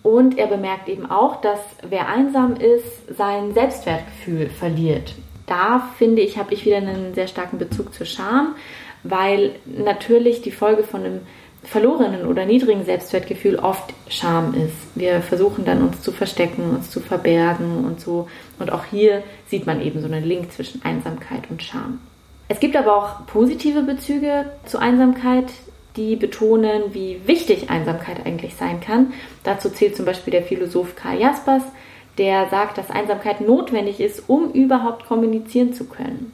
Und 0.03 0.39
er 0.39 0.47
bemerkt 0.47 0.89
eben 0.89 1.11
auch, 1.11 1.41
dass 1.41 1.61
wer 1.83 2.09
einsam 2.09 2.57
ist, 2.57 3.17
sein 3.17 3.53
Selbstwertgefühl 3.53 4.49
verliert 4.49 5.15
da 5.53 5.91
finde 5.99 6.23
ich, 6.23 6.39
habe 6.39 6.55
ich 6.55 6.65
wieder 6.65 6.79
einen 6.79 7.15
sehr 7.15 7.29
starken 7.29 7.59
Bezug 7.59 7.93
zur 7.93 8.07
Scham, 8.07 8.55
weil 9.03 9.57
natürlich 9.67 10.41
die 10.41 10.51
Folge 10.51 10.83
von 10.83 11.05
einem 11.05 11.21
verlorenen 11.63 12.27
oder 12.27 12.47
niedrigen 12.47 12.85
Selbstwertgefühl 12.85 13.57
oft 13.57 13.93
Scham 14.09 14.55
ist. 14.55 14.75
Wir 14.95 15.21
versuchen 15.21 15.65
dann 15.65 15.83
uns 15.83 16.01
zu 16.01 16.11
verstecken, 16.11 16.71
uns 16.71 16.91
zu 16.91 17.01
verbergen 17.01 17.85
und 17.85 18.01
so. 18.01 18.29
Und 18.59 18.73
auch 18.73 18.85
hier 18.91 19.23
sieht 19.47 19.67
man 19.67 19.83
eben 19.83 20.01
so 20.01 20.07
einen 20.07 20.25
Link 20.25 20.51
zwischen 20.53 20.83
Einsamkeit 20.85 21.43
und 21.51 21.63
Scham. 21.63 22.01
Es 22.49 22.59
gibt 22.59 22.75
aber 22.75 22.97
auch 22.97 23.27
positive 23.27 23.83
Bezüge 23.83 24.51
zu 24.65 24.79
Einsamkeit, 24.79 25.53
die 25.97 26.17
betonen, 26.17 26.95
wie 26.95 27.21
wichtig 27.27 27.69
Einsamkeit 27.69 28.25
eigentlich 28.25 28.57
sein 28.57 28.81
kann. 28.81 29.13
Dazu 29.45 29.69
zählt 29.69 29.97
zum 29.97 30.07
Beispiel 30.07 30.33
der 30.33 30.43
Philosoph 30.43 30.97
Karl 30.97 31.21
Jaspers, 31.21 31.63
der 32.19 32.49
sagt, 32.51 32.79
dass 32.79 32.91
Einsamkeit 32.91 33.41
notwendig 33.41 34.01
ist, 34.01 34.29
um 34.29 34.53
überhaupt 34.53 35.07
kommunizieren 35.07 35.73
zu 35.73 35.85
können. 35.85 36.33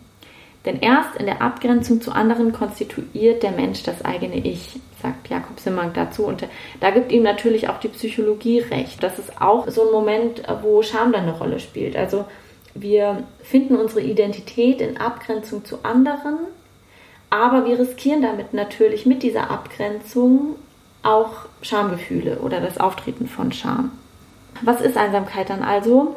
Denn 0.64 0.80
erst 0.80 1.16
in 1.16 1.26
der 1.26 1.40
Abgrenzung 1.40 2.00
zu 2.00 2.12
anderen 2.12 2.52
konstituiert 2.52 3.42
der 3.42 3.52
Mensch 3.52 3.84
das 3.84 4.04
eigene 4.04 4.36
Ich, 4.36 4.78
sagt 5.00 5.28
Jakob 5.28 5.60
Simmank 5.60 5.94
dazu. 5.94 6.26
Und 6.26 6.46
da 6.80 6.90
gibt 6.90 7.12
ihm 7.12 7.22
natürlich 7.22 7.68
auch 7.68 7.78
die 7.78 7.88
Psychologie 7.88 8.58
recht. 8.58 9.02
Das 9.02 9.18
ist 9.18 9.40
auch 9.40 9.68
so 9.68 9.86
ein 9.86 9.92
Moment, 9.92 10.42
wo 10.62 10.82
Scham 10.82 11.12
dann 11.12 11.22
eine 11.22 11.38
Rolle 11.38 11.60
spielt. 11.60 11.96
Also 11.96 12.24
wir 12.74 13.22
finden 13.42 13.76
unsere 13.76 14.02
Identität 14.02 14.80
in 14.80 14.96
Abgrenzung 14.98 15.64
zu 15.64 15.84
anderen, 15.84 16.38
aber 17.30 17.64
wir 17.64 17.78
riskieren 17.78 18.22
damit 18.22 18.52
natürlich 18.52 19.06
mit 19.06 19.22
dieser 19.22 19.50
Abgrenzung 19.50 20.56
auch 21.02 21.46
Schamgefühle 21.62 22.40
oder 22.40 22.60
das 22.60 22.78
Auftreten 22.78 23.28
von 23.28 23.52
Scham. 23.52 23.92
Was 24.62 24.80
ist 24.80 24.96
Einsamkeit 24.96 25.50
dann 25.50 25.62
also? 25.62 26.16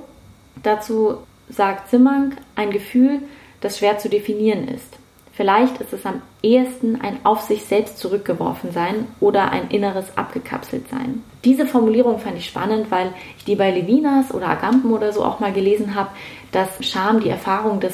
Dazu 0.63 1.17
sagt 1.49 1.89
Zimmermann 1.89 2.37
ein 2.55 2.71
Gefühl, 2.71 3.21
das 3.61 3.77
schwer 3.77 3.97
zu 3.97 4.09
definieren 4.09 4.67
ist. 4.67 4.97
Vielleicht 5.33 5.79
ist 5.79 5.93
es 5.93 6.05
am 6.05 6.21
ehesten 6.43 6.99
ein 7.01 7.19
auf 7.23 7.41
sich 7.41 7.63
selbst 7.63 7.97
zurückgeworfen 7.99 8.71
sein 8.71 9.07
oder 9.19 9.51
ein 9.51 9.69
inneres 9.69 10.17
abgekapselt 10.17 10.89
sein. 10.89 11.23
Diese 11.45 11.65
Formulierung 11.65 12.19
fand 12.19 12.37
ich 12.37 12.45
spannend, 12.45 12.91
weil 12.91 13.13
ich 13.37 13.45
die 13.45 13.55
bei 13.55 13.71
Levinas 13.71 14.33
oder 14.33 14.49
Agamben 14.49 14.91
oder 14.91 15.13
so 15.13 15.23
auch 15.23 15.39
mal 15.39 15.53
gelesen 15.53 15.95
habe, 15.95 16.09
dass 16.51 16.69
Scham 16.81 17.21
die 17.21 17.29
Erfahrung 17.29 17.79
des 17.79 17.93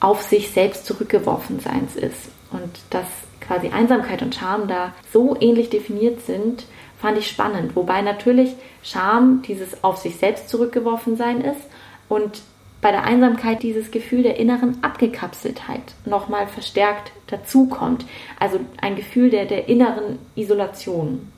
auf 0.00 0.22
sich 0.22 0.50
selbst 0.52 0.86
zurückgeworfen 0.86 1.58
Seins 1.58 1.96
ist 1.96 2.30
und 2.52 2.70
dass 2.90 3.06
quasi 3.40 3.68
Einsamkeit 3.68 4.22
und 4.22 4.34
Scham 4.34 4.68
da 4.68 4.92
so 5.12 5.36
ähnlich 5.40 5.70
definiert 5.70 6.24
sind, 6.24 6.64
fand 7.00 7.18
ich 7.18 7.28
spannend. 7.28 7.76
Wobei 7.76 8.02
natürlich 8.02 8.54
Scham 8.82 9.42
dieses 9.42 9.82
auf 9.84 9.98
sich 9.98 10.16
selbst 10.16 10.48
zurückgeworfen 10.48 11.16
sein 11.16 11.40
ist 11.40 11.60
und 12.08 12.42
bei 12.80 12.92
der 12.92 13.04
Einsamkeit 13.04 13.62
dieses 13.62 13.90
Gefühl 13.90 14.22
der 14.22 14.38
inneren 14.38 14.82
Abgekapseltheit 14.82 15.82
nochmal 16.04 16.46
verstärkt 16.46 17.12
dazukommt. 17.26 18.04
Also 18.38 18.60
ein 18.80 18.94
Gefühl 18.94 19.30
der, 19.30 19.46
der 19.46 19.68
inneren 19.68 20.18
Isolation. 20.36 21.32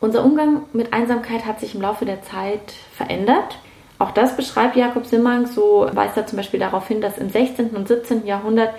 Unser 0.00 0.24
Umgang 0.24 0.62
mit 0.74 0.92
Einsamkeit 0.92 1.46
hat 1.46 1.60
sich 1.60 1.74
im 1.74 1.80
Laufe 1.80 2.04
der 2.04 2.22
Zeit 2.22 2.74
verändert. 2.92 3.58
Auch 3.98 4.10
das 4.10 4.36
beschreibt 4.36 4.76
Jakob 4.76 5.06
Simmang, 5.06 5.46
so 5.46 5.88
weist 5.92 6.18
er 6.18 6.26
zum 6.26 6.36
Beispiel 6.36 6.60
darauf 6.60 6.86
hin, 6.86 7.00
dass 7.00 7.16
im 7.16 7.30
16. 7.30 7.70
und 7.70 7.88
17. 7.88 8.26
Jahrhundert 8.26 8.74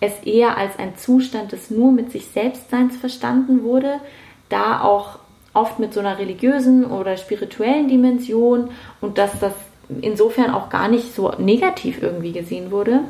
es 0.00 0.20
eher 0.22 0.56
als 0.56 0.78
ein 0.78 0.96
Zustand 0.96 1.52
des 1.52 1.70
nur 1.70 1.92
mit 1.92 2.10
sich 2.10 2.28
Selbstseins 2.28 2.96
verstanden 2.96 3.62
wurde, 3.62 4.00
da 4.48 4.80
auch 4.80 5.18
oft 5.58 5.78
mit 5.78 5.92
so 5.92 6.00
einer 6.00 6.18
religiösen 6.18 6.84
oder 6.84 7.16
spirituellen 7.16 7.88
Dimension 7.88 8.70
und 9.00 9.18
dass 9.18 9.38
das 9.40 9.52
insofern 10.00 10.52
auch 10.52 10.68
gar 10.68 10.88
nicht 10.88 11.14
so 11.14 11.32
negativ 11.38 12.02
irgendwie 12.02 12.32
gesehen 12.32 12.70
wurde. 12.70 13.00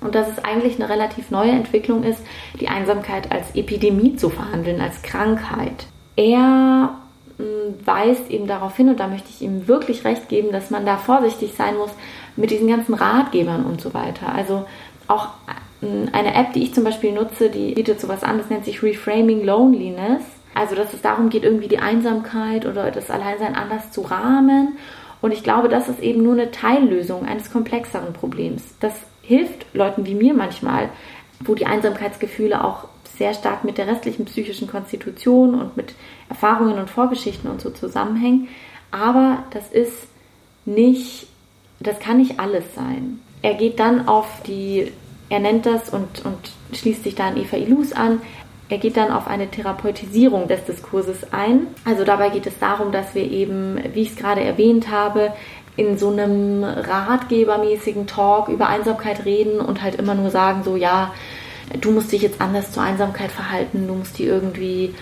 Und 0.00 0.14
dass 0.14 0.28
es 0.28 0.44
eigentlich 0.44 0.76
eine 0.76 0.90
relativ 0.90 1.30
neue 1.30 1.50
Entwicklung 1.50 2.04
ist, 2.04 2.20
die 2.60 2.68
Einsamkeit 2.68 3.32
als 3.32 3.54
Epidemie 3.54 4.14
zu 4.16 4.28
verhandeln, 4.28 4.80
als 4.80 5.00
Krankheit. 5.02 5.86
Er 6.16 6.96
mm, 7.38 7.86
weist 7.86 8.30
eben 8.30 8.46
darauf 8.46 8.76
hin, 8.76 8.90
und 8.90 9.00
da 9.00 9.08
möchte 9.08 9.30
ich 9.30 9.40
ihm 9.40 9.66
wirklich 9.66 10.04
recht 10.04 10.28
geben, 10.28 10.52
dass 10.52 10.70
man 10.70 10.84
da 10.84 10.98
vorsichtig 10.98 11.54
sein 11.56 11.76
muss 11.78 11.90
mit 12.36 12.50
diesen 12.50 12.68
ganzen 12.68 12.94
Ratgebern 12.94 13.64
und 13.64 13.80
so 13.80 13.94
weiter. 13.94 14.32
Also 14.34 14.66
auch 15.08 15.28
mm, 15.80 16.08
eine 16.12 16.34
App, 16.34 16.52
die 16.52 16.62
ich 16.62 16.74
zum 16.74 16.84
Beispiel 16.84 17.12
nutze, 17.12 17.48
die 17.48 17.72
bietet 17.72 17.98
sowas 17.98 18.22
an, 18.22 18.36
das 18.36 18.50
nennt 18.50 18.66
sich 18.66 18.82
Reframing 18.82 19.44
Loneliness. 19.44 20.22
Also, 20.56 20.74
dass 20.74 20.94
es 20.94 21.02
darum 21.02 21.28
geht, 21.28 21.44
irgendwie 21.44 21.68
die 21.68 21.80
Einsamkeit 21.80 22.64
oder 22.64 22.90
das 22.90 23.10
Alleinsein 23.10 23.54
anders 23.54 23.90
zu 23.90 24.00
rahmen. 24.00 24.78
Und 25.20 25.32
ich 25.32 25.42
glaube, 25.42 25.68
das 25.68 25.86
ist 25.86 26.00
eben 26.00 26.22
nur 26.22 26.32
eine 26.32 26.50
Teillösung 26.50 27.26
eines 27.26 27.52
komplexeren 27.52 28.14
Problems. 28.14 28.62
Das 28.80 28.94
hilft 29.20 29.66
Leuten 29.74 30.06
wie 30.06 30.14
mir 30.14 30.32
manchmal, 30.32 30.88
wo 31.40 31.54
die 31.54 31.66
Einsamkeitsgefühle 31.66 32.64
auch 32.64 32.88
sehr 33.18 33.34
stark 33.34 33.64
mit 33.64 33.76
der 33.76 33.86
restlichen 33.86 34.24
psychischen 34.24 34.66
Konstitution 34.66 35.54
und 35.54 35.76
mit 35.76 35.94
Erfahrungen 36.30 36.78
und 36.78 36.88
Vorgeschichten 36.88 37.50
und 37.50 37.60
so 37.60 37.68
zusammenhängen. 37.68 38.48
Aber 38.90 39.44
das 39.50 39.68
ist 39.70 40.08
nicht, 40.64 41.26
das 41.80 42.00
kann 42.00 42.16
nicht 42.16 42.40
alles 42.40 42.74
sein. 42.74 43.20
Er 43.42 43.54
geht 43.54 43.78
dann 43.78 44.08
auf 44.08 44.26
die, 44.46 44.90
er 45.28 45.40
nennt 45.40 45.66
das 45.66 45.90
und, 45.90 46.24
und 46.24 46.38
schließt 46.72 47.04
sich 47.04 47.14
da 47.14 47.28
an 47.28 47.36
Eva 47.36 47.58
Ilus 47.58 47.92
an, 47.92 48.22
er 48.68 48.78
geht 48.78 48.96
dann 48.96 49.12
auf 49.12 49.26
eine 49.28 49.48
Therapeutisierung 49.48 50.48
des 50.48 50.64
Diskurses 50.64 51.32
ein. 51.32 51.68
Also 51.84 52.04
dabei 52.04 52.30
geht 52.30 52.46
es 52.46 52.58
darum, 52.58 52.90
dass 52.90 53.14
wir 53.14 53.22
eben, 53.22 53.78
wie 53.92 54.02
ich 54.02 54.10
es 54.10 54.16
gerade 54.16 54.42
erwähnt 54.42 54.90
habe, 54.90 55.32
in 55.76 55.98
so 55.98 56.10
einem 56.10 56.64
ratgebermäßigen 56.64 58.06
Talk 58.06 58.48
über 58.48 58.68
Einsamkeit 58.68 59.24
reden 59.24 59.60
und 59.60 59.82
halt 59.82 59.96
immer 59.96 60.14
nur 60.14 60.30
sagen, 60.30 60.62
so 60.64 60.74
ja, 60.74 61.12
du 61.80 61.90
musst 61.90 62.12
dich 62.12 62.22
jetzt 62.22 62.40
anders 62.40 62.72
zur 62.72 62.82
Einsamkeit 62.82 63.30
verhalten, 63.30 63.86
du 63.86 63.94
musst 63.94 64.18
die 64.18 64.24
irgendwie 64.24 64.94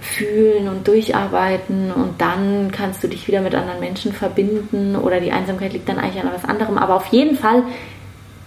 fühlen 0.00 0.68
und 0.68 0.86
durcharbeiten 0.86 1.92
und 1.92 2.20
dann 2.20 2.70
kannst 2.70 3.02
du 3.02 3.08
dich 3.08 3.26
wieder 3.28 3.40
mit 3.40 3.54
anderen 3.54 3.80
Menschen 3.80 4.12
verbinden 4.12 4.96
oder 4.96 5.20
die 5.20 5.32
Einsamkeit 5.32 5.72
liegt 5.72 5.88
dann 5.88 5.98
eigentlich 5.98 6.22
an 6.22 6.30
was 6.32 6.44
anderem. 6.44 6.78
Aber 6.78 6.96
auf 6.96 7.06
jeden 7.06 7.36
Fall 7.36 7.64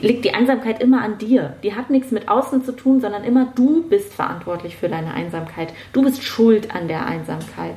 liegt 0.03 0.25
die 0.25 0.33
Einsamkeit 0.33 0.83
immer 0.83 1.01
an 1.01 1.17
dir. 1.17 1.55
Die 1.63 1.75
hat 1.75 1.89
nichts 1.89 2.11
mit 2.11 2.27
außen 2.27 2.65
zu 2.65 2.73
tun, 2.73 2.99
sondern 2.99 3.23
immer 3.23 3.47
du 3.55 3.83
bist 3.83 4.13
verantwortlich 4.13 4.75
für 4.75 4.89
deine 4.89 5.13
Einsamkeit. 5.13 5.73
Du 5.93 6.03
bist 6.03 6.23
schuld 6.23 6.75
an 6.75 6.89
der 6.89 7.05
Einsamkeit. 7.05 7.75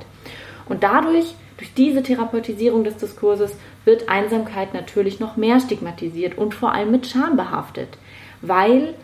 Und 0.69 0.83
dadurch, 0.83 1.35
durch 1.57 1.73
diese 1.75 2.03
Therapeutisierung 2.03 2.83
des 2.83 2.97
Diskurses, 2.97 3.53
wird 3.85 4.09
Einsamkeit 4.09 4.75
natürlich 4.75 5.21
noch 5.21 5.37
mehr 5.37 5.61
stigmatisiert 5.61 6.37
und 6.37 6.53
vor 6.53 6.73
allem 6.73 6.91
mit 6.91 7.07
Scham 7.07 7.37
behaftet, 7.37 7.97
weil 8.43 8.95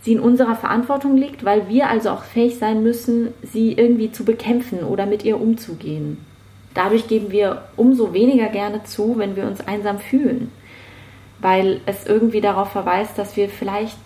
sie 0.00 0.14
in 0.14 0.20
unserer 0.20 0.56
Verantwortung 0.56 1.18
liegt, 1.18 1.44
weil 1.44 1.68
wir 1.68 1.90
also 1.90 2.08
auch 2.08 2.24
fähig 2.24 2.56
sein 2.56 2.82
müssen, 2.82 3.34
sie 3.42 3.72
irgendwie 3.72 4.12
zu 4.12 4.24
bekämpfen 4.24 4.82
oder 4.82 5.04
mit 5.04 5.26
ihr 5.26 5.38
umzugehen. 5.38 6.16
Dadurch 6.72 7.06
geben 7.06 7.30
wir 7.30 7.64
umso 7.76 8.14
weniger 8.14 8.48
gerne 8.48 8.82
zu, 8.84 9.18
wenn 9.18 9.36
wir 9.36 9.46
uns 9.46 9.60
einsam 9.60 9.98
fühlen 9.98 10.50
weil 11.42 11.80
es 11.86 12.06
irgendwie 12.06 12.40
darauf 12.40 12.70
verweist, 12.70 13.18
dass 13.18 13.36
wir 13.36 13.48
vielleicht 13.48 13.98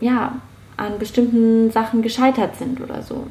ja 0.00 0.36
an 0.76 0.98
bestimmten 0.98 1.70
Sachen 1.70 2.02
gescheitert 2.02 2.56
sind 2.56 2.80
oder 2.80 3.02
so. 3.02 3.26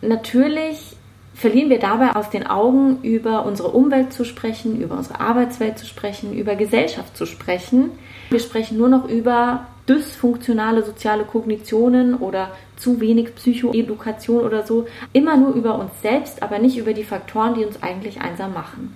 Natürlich 0.00 0.96
verlieren 1.34 1.70
wir 1.70 1.78
dabei 1.78 2.16
aus 2.16 2.30
den 2.30 2.46
Augen, 2.46 2.98
über 3.02 3.46
unsere 3.46 3.68
Umwelt 3.68 4.12
zu 4.12 4.24
sprechen, 4.24 4.80
über 4.80 4.96
unsere 4.96 5.20
Arbeitswelt 5.20 5.78
zu 5.78 5.86
sprechen, 5.86 6.36
über 6.36 6.54
Gesellschaft 6.54 7.16
zu 7.16 7.26
sprechen. 7.26 7.90
Wir 8.30 8.40
sprechen 8.40 8.76
nur 8.76 8.88
noch 8.88 9.08
über 9.08 9.66
dysfunktionale 9.88 10.84
soziale 10.84 11.24
Kognitionen 11.24 12.14
oder 12.14 12.50
zu 12.76 13.00
wenig 13.00 13.34
Psychoedukation 13.36 14.44
oder 14.44 14.66
so. 14.66 14.86
Immer 15.12 15.36
nur 15.36 15.54
über 15.54 15.78
uns 15.78 15.92
selbst, 16.02 16.42
aber 16.42 16.58
nicht 16.58 16.76
über 16.76 16.92
die 16.92 17.04
Faktoren, 17.04 17.54
die 17.54 17.64
uns 17.64 17.82
eigentlich 17.82 18.20
einsam 18.20 18.52
machen. 18.52 18.94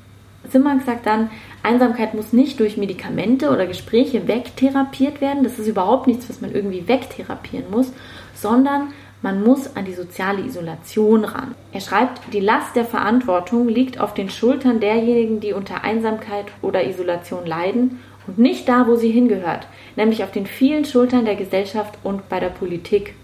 Simmank 0.53 0.83
sagt 0.85 1.07
dann, 1.07 1.31
Einsamkeit 1.63 2.15
muss 2.15 2.33
nicht 2.33 2.61
durch 2.61 2.77
Medikamente 2.77 3.51
oder 3.51 3.67
Gespräche 3.67 4.29
wegtherapiert 4.29 5.21
werden. 5.21 5.45
Das 5.45 5.59
ist 5.59 5.67
überhaupt 5.67 6.07
nichts, 6.07 6.29
was 6.29 6.41
man 6.41 6.53
irgendwie 6.53 6.87
wegtherapieren 6.87 7.71
muss, 7.71 7.93
sondern 8.35 8.93
man 9.23 9.43
muss 9.45 9.77
an 9.77 9.85
die 9.85 9.95
soziale 9.95 10.43
Isolation 10.43 11.25
ran. 11.25 11.55
Er 11.73 11.81
schreibt, 11.81 12.21
die 12.33 12.41
Last 12.41 12.75
der 12.75 12.85
Verantwortung 12.85 13.69
liegt 13.69 14.01
auf 14.01 14.15
den 14.15 14.29
Schultern 14.29 14.81
derjenigen, 14.81 15.39
die 15.41 15.53
unter 15.53 15.85
Einsamkeit 15.85 16.47
oder 16.61 16.87
Isolation 16.87 17.47
leiden 17.47 18.01
und 18.27 18.39
nicht 18.39 18.69
da, 18.69 18.87
wo 18.89 18.97
sie 18.97 19.11
hingehört, 19.11 19.69
nämlich 19.95 20.25
auf 20.25 20.33
den 20.33 20.47
vielen 20.47 20.85
Schultern 20.85 21.25
der 21.25 21.37
Gesellschaft 21.37 21.99
und 22.03 22.29
bei 22.29 22.41
der 22.41 22.49
Politik. 22.49 23.15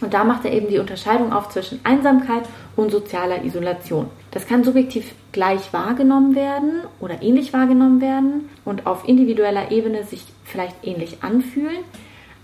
Und 0.00 0.12
da 0.12 0.24
macht 0.24 0.44
er 0.44 0.52
eben 0.52 0.68
die 0.68 0.78
Unterscheidung 0.78 1.32
auf 1.32 1.48
zwischen 1.48 1.80
Einsamkeit 1.84 2.42
und 2.76 2.90
sozialer 2.90 3.44
Isolation. 3.44 4.10
Das 4.30 4.46
kann 4.46 4.62
subjektiv 4.62 5.14
gleich 5.32 5.72
wahrgenommen 5.72 6.34
werden 6.34 6.82
oder 7.00 7.22
ähnlich 7.22 7.52
wahrgenommen 7.52 8.00
werden 8.00 8.50
und 8.64 8.86
auf 8.86 9.08
individueller 9.08 9.70
Ebene 9.70 10.04
sich 10.04 10.24
vielleicht 10.44 10.86
ähnlich 10.86 11.22
anfühlen 11.22 11.84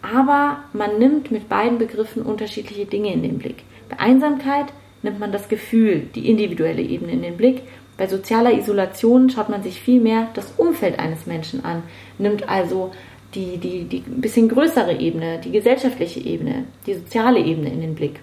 aber 0.03 0.59
man 0.73 0.99
nimmt 0.99 1.31
mit 1.31 1.49
beiden 1.49 1.79
Begriffen 1.79 2.23
unterschiedliche 2.23 2.87
Dinge 2.87 3.13
in 3.13 3.23
den 3.23 3.39
Blick. 3.39 3.63
Bei 3.89 4.01
Einsamkeit 4.01 4.67
nimmt 5.03 5.21
man 5.21 5.33
das 5.33 5.49
Gefühl, 5.49 6.09
die 6.15 6.29
individuelle 6.29 6.83
Ebene 6.83 7.13
in 7.13 7.23
den 7.23 7.37
Blick. 7.37 7.63
Bei 7.97 8.09
sozialer 8.09 8.53
Isolation 8.53 9.31
schaut 9.31 9.49
man 9.49 9.63
sich 9.63 9.81
vielmehr 9.81 10.29
das 10.35 10.53
Umfeld 10.57 10.99
eines 10.99 11.27
Menschen 11.27 11.65
an, 11.65 11.85
nimmt 12.19 12.49
also 12.49 12.91
die, 13.35 13.57
die, 13.57 13.85
die 13.85 14.01
bisschen 14.01 14.49
größere 14.49 14.99
Ebene, 14.99 15.39
die 15.39 15.53
gesellschaftliche 15.53 16.21
Ebene, 16.21 16.65
die 16.87 16.95
soziale 16.95 17.41
Ebene 17.41 17.71
in 17.71 17.81
den 17.81 17.95
Blick. 17.95 18.21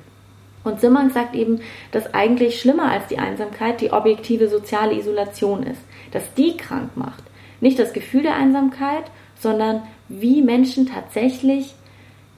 Und 0.63 0.81
Simmank 0.81 1.13
sagt 1.13 1.35
eben, 1.35 1.61
dass 1.91 2.13
eigentlich 2.13 2.59
schlimmer 2.59 2.91
als 2.91 3.07
die 3.07 3.17
Einsamkeit 3.17 3.81
die 3.81 3.91
objektive 3.91 4.49
soziale 4.49 4.93
Isolation 4.95 5.63
ist, 5.63 5.81
dass 6.11 6.33
die 6.33 6.57
krank 6.57 6.91
macht. 6.95 7.23
Nicht 7.61 7.79
das 7.79 7.93
Gefühl 7.93 8.23
der 8.23 8.35
Einsamkeit, 8.35 9.05
sondern 9.39 9.83
wie 10.09 10.41
Menschen 10.41 10.85
tatsächlich 10.85 11.75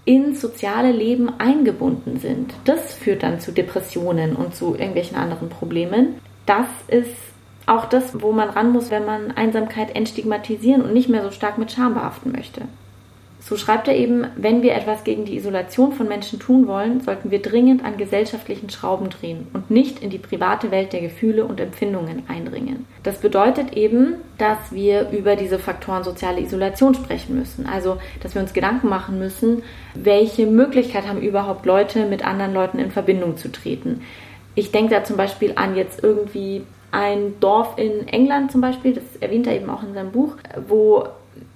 ins 0.06 0.42
soziale 0.42 0.92
Leben 0.92 1.32
eingebunden 1.40 2.20
sind. 2.20 2.54
Das 2.66 2.94
führt 2.94 3.24
dann 3.24 3.40
zu 3.40 3.51
Depressionen 3.51 4.36
und 4.36 4.56
zu 4.56 4.74
irgendwelchen 4.74 5.18
anderen 5.18 5.50
Problemen. 5.50 6.16
Das 6.46 6.68
ist 6.88 7.16
auch 7.68 7.86
das, 7.86 8.22
wo 8.22 8.32
man 8.32 8.50
ran 8.50 8.72
muss, 8.72 8.91
wenn 8.91 9.06
man 9.06 9.32
Einsamkeit 9.32 9.96
entstigmatisieren 9.96 10.82
und 10.82 10.94
nicht 10.94 11.10
mehr 11.10 11.24
so 11.24 11.32
stark 11.32 11.58
mit 11.58 11.72
Scham 11.72 11.94
behaften 11.94 12.32
möchte. 12.32 12.63
So 13.44 13.58
schreibt 13.58 13.88
er 13.88 13.96
eben, 13.96 14.27
wenn 14.36 14.62
wir 14.62 14.75
etwas 14.75 15.03
gegen 15.03 15.25
die 15.25 15.36
Isolation 15.36 15.94
von 15.94 16.08
Menschen 16.08 16.39
tun 16.39 16.68
wollen, 16.68 17.01
sollten 17.01 17.32
wir 17.32 17.41
dringend 17.41 17.84
an 17.84 17.98
gesellschaftlichen 17.98 18.70
Schrauben 18.70 19.10
drehen 19.10 19.48
und 19.53 19.72
nicht 19.72 20.03
in 20.03 20.12
die 20.12 20.20
private 20.20 20.70
Welt 20.70 20.94
der 20.94 21.01
Gefühle 21.01 21.46
und 21.46 21.60
Empfindungen 21.60 22.22
eindringen. 22.27 22.86
Das 23.01 23.18
bedeutet 23.18 23.74
eben, 23.74 24.13
dass 24.38 24.72
wir 24.72 25.10
über 25.10 25.36
diese 25.36 25.58
Faktoren 25.58 26.03
soziale 26.03 26.39
Isolation 26.39 26.94
sprechen 26.94 27.36
müssen. 27.36 27.65
Also, 27.65 27.98
dass 28.22 28.36
wir 28.36 28.44
uns 28.44 28.53
Gedanken 28.53 28.89
machen 28.89 29.18
müssen, 29.18 29.63
welche 29.96 30.46
Möglichkeit 30.46 31.08
haben 31.08 31.22
überhaupt 31.22 31.65
Leute, 31.65 32.06
mit 32.06 32.24
anderen 32.24 32.53
Leuten 32.53 32.77
in 32.77 32.91
Verbindung 32.91 33.38
zu 33.38 33.51
treten. 33.51 34.01
Ich 34.53 34.72
denke 34.72 34.94
da 34.94 35.03
zum 35.03 35.18
Beispiel 35.18 35.53
an 35.56 35.75
jetzt 35.75 36.03
irgendwie 36.03 36.62
ein 36.92 37.40
Dorf 37.40 37.78
in 37.78 38.08
England 38.08 38.52
zum 38.52 38.62
Beispiel, 38.62 38.94
das 38.94 39.04
erwähnt 39.20 39.48
er 39.48 39.56
eben 39.56 39.70
auch 39.70 39.84
in 39.84 39.94
seinem 39.94 40.12
Buch, 40.12 40.36
wo 40.68 41.06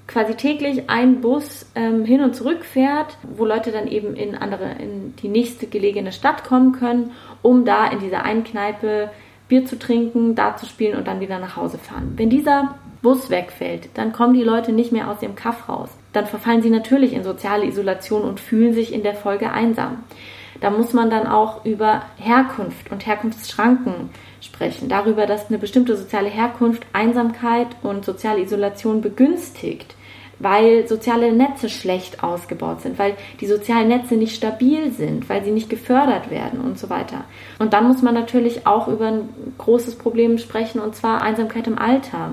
quasi 0.07 0.35
täglich 0.35 0.89
ein 0.89 1.21
Bus 1.21 1.65
ähm, 1.75 2.05
hin 2.05 2.21
und 2.21 2.35
zurück 2.35 2.63
fährt, 2.63 3.17
wo 3.23 3.45
Leute 3.45 3.71
dann 3.71 3.87
eben 3.87 4.15
in 4.15 4.35
andere, 4.35 4.75
in 4.79 5.15
die 5.15 5.27
nächste 5.27 5.67
gelegene 5.67 6.11
Stadt 6.11 6.43
kommen 6.43 6.73
können, 6.73 7.11
um 7.41 7.65
da 7.65 7.87
in 7.87 7.99
dieser 7.99 8.23
einen 8.23 8.43
Kneipe 8.43 9.09
Bier 9.47 9.65
zu 9.65 9.77
trinken, 9.77 10.35
da 10.35 10.57
zu 10.57 10.65
spielen 10.65 10.97
und 10.97 11.07
dann 11.07 11.19
wieder 11.19 11.39
nach 11.39 11.55
Hause 11.55 11.77
fahren. 11.77 12.13
Wenn 12.15 12.29
dieser 12.29 12.75
Bus 13.01 13.29
wegfällt, 13.29 13.89
dann 13.93 14.13
kommen 14.13 14.33
die 14.33 14.43
Leute 14.43 14.71
nicht 14.71 14.91
mehr 14.91 15.09
aus 15.09 15.19
dem 15.19 15.35
Kaff 15.35 15.69
raus. 15.69 15.89
Dann 16.13 16.25
verfallen 16.25 16.61
sie 16.61 16.69
natürlich 16.69 17.13
in 17.13 17.23
soziale 17.23 17.65
Isolation 17.65 18.23
und 18.23 18.39
fühlen 18.39 18.73
sich 18.73 18.93
in 18.93 19.03
der 19.03 19.13
Folge 19.13 19.51
einsam. 19.51 20.03
Da 20.61 20.69
muss 20.69 20.93
man 20.93 21.09
dann 21.09 21.27
auch 21.27 21.65
über 21.65 22.03
Herkunft 22.17 22.91
und 22.91 23.05
Herkunftsschranken 23.05 24.09
sprechen, 24.41 24.89
darüber, 24.89 25.25
dass 25.25 25.49
eine 25.49 25.57
bestimmte 25.57 25.97
soziale 25.97 26.29
Herkunft 26.29 26.85
Einsamkeit 26.93 27.67
und 27.83 28.05
soziale 28.05 28.41
Isolation 28.41 29.01
begünstigt, 29.01 29.95
weil 30.39 30.87
soziale 30.87 31.31
Netze 31.33 31.69
schlecht 31.69 32.23
ausgebaut 32.23 32.81
sind, 32.81 32.99
weil 32.99 33.15
die 33.39 33.47
sozialen 33.47 33.87
Netze 33.87 34.15
nicht 34.15 34.35
stabil 34.35 34.91
sind, 34.91 35.29
weil 35.29 35.43
sie 35.43 35.51
nicht 35.51 35.69
gefördert 35.69 36.29
werden 36.29 36.59
und 36.61 36.77
so 36.77 36.89
weiter. 36.89 37.23
Und 37.59 37.73
dann 37.73 37.87
muss 37.87 38.01
man 38.01 38.13
natürlich 38.13 38.67
auch 38.67 38.87
über 38.87 39.07
ein 39.07 39.29
großes 39.57 39.95
Problem 39.95 40.37
sprechen, 40.37 40.79
und 40.79 40.95
zwar 40.95 41.21
Einsamkeit 41.21 41.67
im 41.67 41.77
Alter 41.77 42.31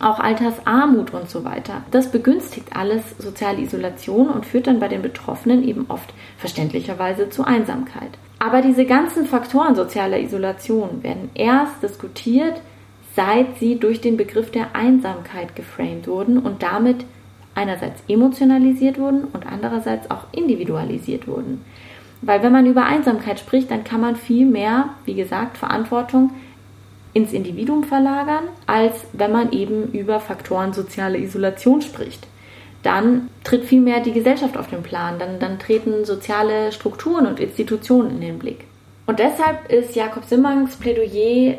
auch 0.00 0.18
Altersarmut 0.18 1.12
und 1.12 1.30
so 1.30 1.44
weiter. 1.44 1.82
Das 1.90 2.10
begünstigt 2.10 2.76
alles 2.76 3.02
soziale 3.18 3.60
Isolation 3.60 4.28
und 4.28 4.46
führt 4.46 4.66
dann 4.66 4.80
bei 4.80 4.88
den 4.88 5.02
Betroffenen 5.02 5.62
eben 5.62 5.86
oft 5.88 6.12
verständlicherweise 6.38 7.30
zu 7.30 7.44
Einsamkeit. 7.44 8.10
Aber 8.38 8.60
diese 8.60 8.84
ganzen 8.84 9.26
Faktoren 9.26 9.74
sozialer 9.74 10.20
Isolation 10.20 11.02
werden 11.02 11.30
erst 11.34 11.82
diskutiert, 11.82 12.60
seit 13.16 13.58
sie 13.58 13.78
durch 13.78 14.00
den 14.00 14.16
Begriff 14.16 14.50
der 14.50 14.74
Einsamkeit 14.74 15.54
geframed 15.56 16.08
wurden 16.08 16.38
und 16.38 16.62
damit 16.62 17.04
einerseits 17.54 18.02
emotionalisiert 18.08 18.98
wurden 18.98 19.24
und 19.32 19.46
andererseits 19.46 20.10
auch 20.10 20.26
individualisiert 20.32 21.28
wurden. 21.28 21.64
Weil 22.20 22.42
wenn 22.42 22.52
man 22.52 22.66
über 22.66 22.84
Einsamkeit 22.84 23.38
spricht, 23.38 23.70
dann 23.70 23.84
kann 23.84 24.00
man 24.00 24.16
viel 24.16 24.46
mehr, 24.46 24.90
wie 25.04 25.14
gesagt, 25.14 25.56
Verantwortung 25.56 26.30
ins 27.14 27.32
Individuum 27.32 27.84
verlagern, 27.84 28.44
als 28.66 29.06
wenn 29.12 29.32
man 29.32 29.52
eben 29.52 29.92
über 29.92 30.20
Faktoren 30.20 30.72
soziale 30.72 31.18
Isolation 31.18 31.80
spricht. 31.80 32.26
Dann 32.82 33.30
tritt 33.44 33.64
vielmehr 33.64 34.00
die 34.00 34.12
Gesellschaft 34.12 34.58
auf 34.58 34.68
den 34.68 34.82
Plan, 34.82 35.18
dann, 35.18 35.38
dann 35.38 35.58
treten 35.58 36.04
soziale 36.04 36.70
Strukturen 36.72 37.26
und 37.26 37.40
Institutionen 37.40 38.10
in 38.16 38.20
den 38.20 38.38
Blick. 38.38 38.64
Und 39.06 39.20
deshalb 39.20 39.70
ist 39.70 39.96
Jakob 39.96 40.24
Simmangs 40.24 40.76
Plädoyer, 40.76 41.58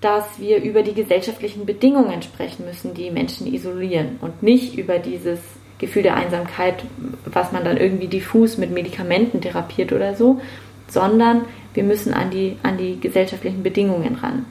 dass 0.00 0.24
wir 0.38 0.62
über 0.62 0.82
die 0.82 0.94
gesellschaftlichen 0.94 1.66
Bedingungen 1.66 2.22
sprechen 2.22 2.64
müssen, 2.64 2.94
die 2.94 3.10
Menschen 3.10 3.52
isolieren 3.52 4.18
und 4.20 4.42
nicht 4.42 4.76
über 4.76 4.98
dieses 4.98 5.40
Gefühl 5.78 6.02
der 6.02 6.16
Einsamkeit, 6.16 6.84
was 7.24 7.52
man 7.52 7.64
dann 7.64 7.76
irgendwie 7.76 8.08
diffus 8.08 8.58
mit 8.58 8.70
Medikamenten 8.70 9.40
therapiert 9.40 9.92
oder 9.92 10.14
so, 10.14 10.40
sondern 10.88 11.42
wir 11.74 11.84
müssen 11.84 12.12
an 12.12 12.30
die, 12.30 12.56
an 12.62 12.78
die 12.78 12.98
gesellschaftlichen 12.98 13.62
Bedingungen 13.62 14.16
ran. 14.16 14.46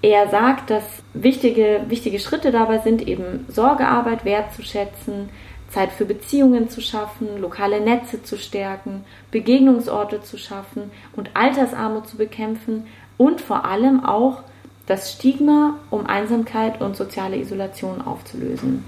Er 0.00 0.28
sagt, 0.28 0.70
dass 0.70 0.84
wichtige, 1.12 1.82
wichtige 1.88 2.20
Schritte 2.20 2.52
dabei 2.52 2.78
sind, 2.78 3.06
eben 3.06 3.44
Sorgearbeit 3.48 4.24
wertzuschätzen, 4.24 5.30
Zeit 5.70 5.90
für 5.92 6.04
Beziehungen 6.04 6.70
zu 6.70 6.80
schaffen, 6.80 7.40
lokale 7.40 7.80
Netze 7.80 8.22
zu 8.22 8.38
stärken, 8.38 9.04
Begegnungsorte 9.30 10.22
zu 10.22 10.38
schaffen 10.38 10.90
und 11.14 11.30
Altersarmut 11.34 12.06
zu 12.06 12.16
bekämpfen 12.16 12.86
und 13.16 13.40
vor 13.40 13.64
allem 13.64 14.04
auch 14.04 14.42
das 14.86 15.12
Stigma 15.12 15.74
um 15.90 16.06
Einsamkeit 16.06 16.80
und 16.80 16.96
soziale 16.96 17.36
Isolation 17.36 18.00
aufzulösen. 18.00 18.84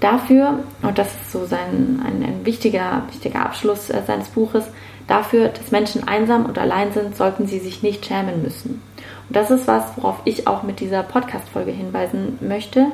Dafür, 0.00 0.60
und 0.82 0.98
das 0.98 1.14
ist 1.14 1.32
so 1.32 1.46
sein, 1.46 2.02
ein, 2.04 2.22
ein 2.22 2.44
wichtiger, 2.44 3.04
wichtiger 3.10 3.46
Abschluss 3.46 3.88
äh, 3.88 4.02
seines 4.06 4.28
Buches, 4.28 4.64
Dafür, 5.06 5.48
dass 5.48 5.70
Menschen 5.70 6.06
einsam 6.08 6.46
und 6.46 6.58
allein 6.58 6.92
sind, 6.92 7.16
sollten 7.16 7.46
sie 7.46 7.60
sich 7.60 7.82
nicht 7.82 8.06
schämen 8.06 8.42
müssen. 8.42 8.82
Und 9.28 9.36
das 9.36 9.50
ist 9.50 9.68
was, 9.68 9.96
worauf 9.96 10.20
ich 10.24 10.46
auch 10.46 10.62
mit 10.62 10.80
dieser 10.80 11.02
Podcast-Folge 11.02 11.70
hinweisen 11.70 12.38
möchte, 12.40 12.86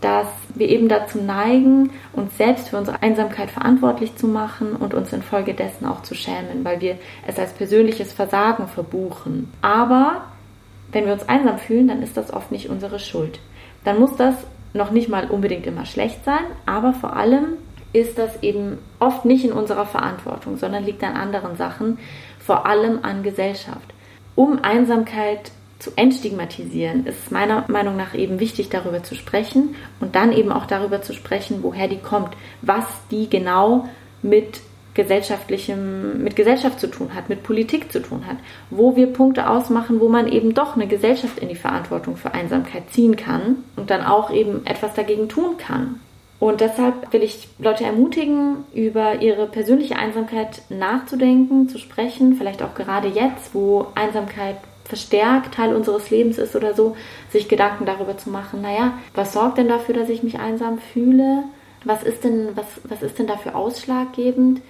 dass 0.00 0.26
wir 0.54 0.68
eben 0.68 0.88
dazu 0.88 1.18
neigen, 1.18 1.90
uns 2.12 2.36
selbst 2.36 2.68
für 2.68 2.76
unsere 2.76 3.02
Einsamkeit 3.02 3.50
verantwortlich 3.50 4.14
zu 4.16 4.28
machen 4.28 4.76
und 4.76 4.92
uns 4.92 5.12
infolgedessen 5.12 5.86
auch 5.86 6.02
zu 6.02 6.14
schämen, 6.14 6.64
weil 6.64 6.80
wir 6.80 6.98
es 7.26 7.38
als 7.38 7.52
persönliches 7.52 8.12
Versagen 8.12 8.68
verbuchen. 8.68 9.52
Aber 9.62 10.26
wenn 10.92 11.06
wir 11.06 11.14
uns 11.14 11.28
einsam 11.28 11.58
fühlen, 11.58 11.88
dann 11.88 12.02
ist 12.02 12.16
das 12.16 12.32
oft 12.32 12.52
nicht 12.52 12.68
unsere 12.68 12.98
Schuld. 12.98 13.40
Dann 13.84 13.98
muss 13.98 14.16
das 14.16 14.34
noch 14.74 14.90
nicht 14.90 15.08
mal 15.08 15.30
unbedingt 15.30 15.66
immer 15.66 15.86
schlecht 15.86 16.24
sein, 16.24 16.44
aber 16.66 16.92
vor 16.92 17.16
allem 17.16 17.54
ist 17.92 18.18
das 18.18 18.42
eben 18.42 18.78
oft 18.98 19.24
nicht 19.24 19.44
in 19.44 19.52
unserer 19.52 19.86
Verantwortung, 19.86 20.56
sondern 20.56 20.84
liegt 20.84 21.02
an 21.02 21.16
anderen 21.16 21.56
Sachen, 21.56 21.98
vor 22.38 22.66
allem 22.66 23.00
an 23.02 23.22
Gesellschaft. 23.22 23.94
Um 24.34 24.60
Einsamkeit 24.62 25.50
zu 25.78 25.90
entstigmatisieren, 25.96 27.06
ist 27.06 27.24
es 27.24 27.30
meiner 27.30 27.64
Meinung 27.68 27.96
nach 27.96 28.14
eben 28.14 28.40
wichtig, 28.40 28.68
darüber 28.70 29.02
zu 29.02 29.14
sprechen 29.14 29.74
und 30.00 30.14
dann 30.14 30.32
eben 30.32 30.52
auch 30.52 30.66
darüber 30.66 31.02
zu 31.02 31.12
sprechen, 31.12 31.62
woher 31.62 31.88
die 31.88 31.98
kommt, 31.98 32.34
was 32.62 32.84
die 33.10 33.28
genau 33.28 33.88
mit 34.22 34.60
gesellschaftlichem, 34.96 36.22
mit 36.22 36.36
Gesellschaft 36.36 36.80
zu 36.80 36.86
tun 36.90 37.14
hat, 37.14 37.28
mit 37.28 37.42
Politik 37.42 37.92
zu 37.92 38.00
tun 38.00 38.26
hat, 38.26 38.38
wo 38.70 38.96
wir 38.96 39.08
Punkte 39.08 39.48
ausmachen, 39.48 40.00
wo 40.00 40.08
man 40.08 40.26
eben 40.26 40.54
doch 40.54 40.74
eine 40.74 40.86
Gesellschaft 40.86 41.38
in 41.38 41.50
die 41.50 41.54
Verantwortung 41.54 42.16
für 42.16 42.32
Einsamkeit 42.32 42.90
ziehen 42.90 43.14
kann 43.14 43.56
und 43.76 43.90
dann 43.90 44.02
auch 44.02 44.30
eben 44.30 44.64
etwas 44.64 44.94
dagegen 44.94 45.28
tun 45.28 45.58
kann. 45.58 46.00
Und 46.38 46.60
deshalb 46.60 47.12
will 47.12 47.22
ich 47.22 47.48
Leute 47.58 47.84
ermutigen, 47.84 48.64
über 48.74 49.22
ihre 49.22 49.46
persönliche 49.46 49.96
Einsamkeit 49.96 50.62
nachzudenken, 50.68 51.68
zu 51.68 51.78
sprechen, 51.78 52.34
vielleicht 52.34 52.62
auch 52.62 52.74
gerade 52.74 53.08
jetzt, 53.08 53.54
wo 53.54 53.86
Einsamkeit 53.94 54.56
verstärkt 54.84 55.54
Teil 55.54 55.74
unseres 55.74 56.10
Lebens 56.10 56.38
ist 56.38 56.54
oder 56.54 56.74
so, 56.74 56.96
sich 57.30 57.48
Gedanken 57.48 57.86
darüber 57.86 58.16
zu 58.16 58.30
machen, 58.30 58.62
naja, 58.62 58.98
was 59.14 59.32
sorgt 59.32 59.58
denn 59.58 59.68
dafür, 59.68 59.94
dass 59.94 60.08
ich 60.08 60.22
mich 60.22 60.38
einsam 60.38 60.78
fühle? 60.78 61.44
Was 61.84 62.02
ist 62.02 62.24
denn, 62.24 62.50
was, 62.54 62.66
was 62.84 63.02
ist 63.02 63.18
denn 63.18 63.26
dafür 63.26 63.56
ausschlaggebend? 63.56 64.60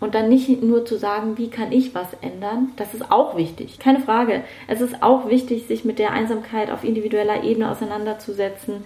Und 0.00 0.14
dann 0.14 0.28
nicht 0.28 0.62
nur 0.62 0.84
zu 0.84 0.98
sagen, 0.98 1.38
wie 1.38 1.48
kann 1.48 1.72
ich 1.72 1.94
was 1.94 2.08
ändern, 2.20 2.72
das 2.76 2.94
ist 2.94 3.10
auch 3.10 3.36
wichtig, 3.36 3.78
keine 3.78 4.00
Frage. 4.00 4.42
Es 4.66 4.80
ist 4.80 5.02
auch 5.02 5.30
wichtig, 5.30 5.66
sich 5.66 5.84
mit 5.84 5.98
der 5.98 6.10
Einsamkeit 6.10 6.70
auf 6.70 6.84
individueller 6.84 7.42
Ebene 7.42 7.70
auseinanderzusetzen, 7.70 8.84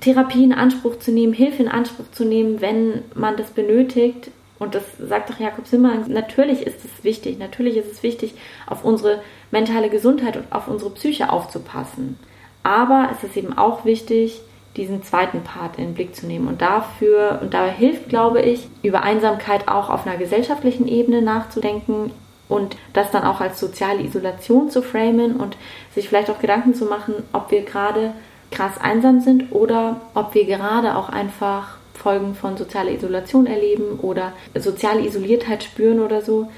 Therapie 0.00 0.44
in 0.44 0.52
Anspruch 0.52 0.98
zu 0.98 1.12
nehmen, 1.12 1.32
Hilfe 1.32 1.62
in 1.62 1.68
Anspruch 1.68 2.10
zu 2.12 2.24
nehmen, 2.24 2.60
wenn 2.60 3.02
man 3.14 3.36
das 3.36 3.50
benötigt. 3.50 4.30
Und 4.58 4.74
das 4.74 4.82
sagt 4.98 5.30
doch 5.30 5.38
Jakob 5.38 5.66
Simmer, 5.66 5.94
natürlich 6.08 6.66
ist 6.66 6.84
es 6.84 7.04
wichtig, 7.04 7.38
natürlich 7.38 7.76
ist 7.76 7.92
es 7.92 8.02
wichtig, 8.02 8.34
auf 8.66 8.84
unsere 8.84 9.22
mentale 9.52 9.88
Gesundheit 9.88 10.36
und 10.36 10.50
auf 10.50 10.66
unsere 10.66 10.90
Psyche 10.90 11.30
aufzupassen. 11.30 12.18
Aber 12.64 13.10
es 13.12 13.22
ist 13.22 13.36
eben 13.36 13.56
auch 13.56 13.84
wichtig, 13.84 14.40
diesen 14.76 15.02
zweiten 15.02 15.42
Part 15.42 15.76
in 15.78 15.84
den 15.84 15.94
Blick 15.94 16.14
zu 16.14 16.26
nehmen. 16.26 16.48
Und 16.48 16.60
dafür, 16.60 17.38
und 17.42 17.54
dabei 17.54 17.70
hilft, 17.70 18.08
glaube 18.08 18.42
ich, 18.42 18.68
über 18.82 19.02
Einsamkeit 19.02 19.68
auch 19.68 19.90
auf 19.90 20.06
einer 20.06 20.16
gesellschaftlichen 20.16 20.88
Ebene 20.88 21.22
nachzudenken 21.22 22.12
und 22.48 22.76
das 22.92 23.10
dann 23.10 23.24
auch 23.24 23.40
als 23.40 23.60
soziale 23.60 24.02
Isolation 24.02 24.70
zu 24.70 24.82
framen 24.82 25.36
und 25.36 25.56
sich 25.94 26.08
vielleicht 26.08 26.30
auch 26.30 26.38
Gedanken 26.38 26.74
zu 26.74 26.86
machen, 26.86 27.14
ob 27.32 27.50
wir 27.50 27.62
gerade 27.62 28.12
krass 28.50 28.78
einsam 28.80 29.20
sind 29.20 29.52
oder 29.52 30.00
ob 30.14 30.34
wir 30.34 30.44
gerade 30.44 30.96
auch 30.96 31.08
einfach 31.08 31.76
Folgen 31.94 32.34
von 32.34 32.56
sozialer 32.56 32.92
Isolation 32.92 33.46
erleben 33.46 33.98
oder 34.00 34.32
soziale 34.54 35.04
Isoliertheit 35.04 35.64
spüren 35.64 36.00
oder 36.00 36.22
so. 36.22 36.48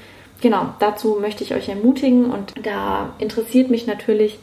Genau, 0.41 0.67
dazu 0.79 1.17
möchte 1.19 1.43
ich 1.43 1.53
euch 1.53 1.69
ermutigen 1.69 2.31
und 2.31 2.53
da 2.63 3.13
interessiert 3.19 3.69
mich 3.69 3.87
natürlich 3.87 4.39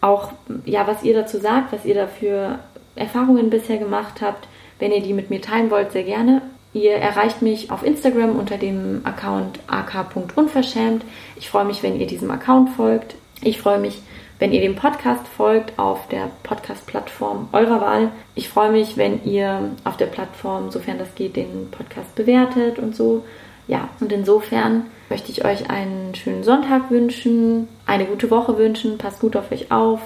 auch, 0.00 0.32
ja, 0.64 0.86
was 0.86 1.02
ihr 1.02 1.14
dazu 1.14 1.38
sagt, 1.38 1.72
was 1.72 1.84
ihr 1.84 1.94
dafür 1.94 2.58
Erfahrungen 2.96 3.50
bisher 3.50 3.78
gemacht 3.78 4.20
habt. 4.20 4.46
Wenn 4.78 4.92
ihr 4.92 5.00
die 5.00 5.14
mit 5.14 5.30
mir 5.30 5.40
teilen 5.40 5.70
wollt, 5.70 5.92
sehr 5.92 6.02
gerne. 6.02 6.42
Ihr 6.74 6.92
erreicht 6.92 7.42
mich 7.42 7.70
auf 7.70 7.84
Instagram 7.84 8.36
unter 8.36 8.56
dem 8.56 9.02
Account 9.04 9.60
ak.unverschämt. 9.66 11.04
Ich 11.36 11.48
freue 11.48 11.64
mich, 11.64 11.82
wenn 11.82 12.00
ihr 12.00 12.06
diesem 12.06 12.30
Account 12.30 12.70
folgt. 12.70 13.14
Ich 13.42 13.60
freue 13.60 13.78
mich, 13.78 14.00
wenn 14.42 14.52
ihr 14.52 14.60
dem 14.60 14.74
Podcast 14.74 15.28
folgt 15.28 15.78
auf 15.78 16.08
der 16.08 16.28
Podcast-Plattform 16.42 17.48
eurer 17.52 17.80
Wahl. 17.80 18.10
Ich 18.34 18.48
freue 18.48 18.72
mich, 18.72 18.96
wenn 18.96 19.22
ihr 19.22 19.70
auf 19.84 19.96
der 19.96 20.06
Plattform, 20.06 20.72
sofern 20.72 20.98
das 20.98 21.14
geht, 21.14 21.36
den 21.36 21.70
Podcast 21.70 22.16
bewertet 22.16 22.80
und 22.80 22.96
so. 22.96 23.22
Ja, 23.68 23.88
und 24.00 24.10
insofern 24.10 24.86
möchte 25.08 25.30
ich 25.30 25.44
euch 25.44 25.70
einen 25.70 26.16
schönen 26.16 26.42
Sonntag 26.42 26.90
wünschen, 26.90 27.68
eine 27.86 28.04
gute 28.04 28.32
Woche 28.32 28.58
wünschen, 28.58 28.98
passt 28.98 29.20
gut 29.20 29.36
auf 29.36 29.52
euch 29.52 29.70
auf, 29.70 30.00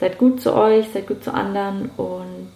seid 0.00 0.18
gut 0.18 0.40
zu 0.40 0.52
euch, 0.52 0.86
seid 0.92 1.06
gut 1.06 1.22
zu 1.22 1.32
anderen 1.32 1.90
und 1.96 2.50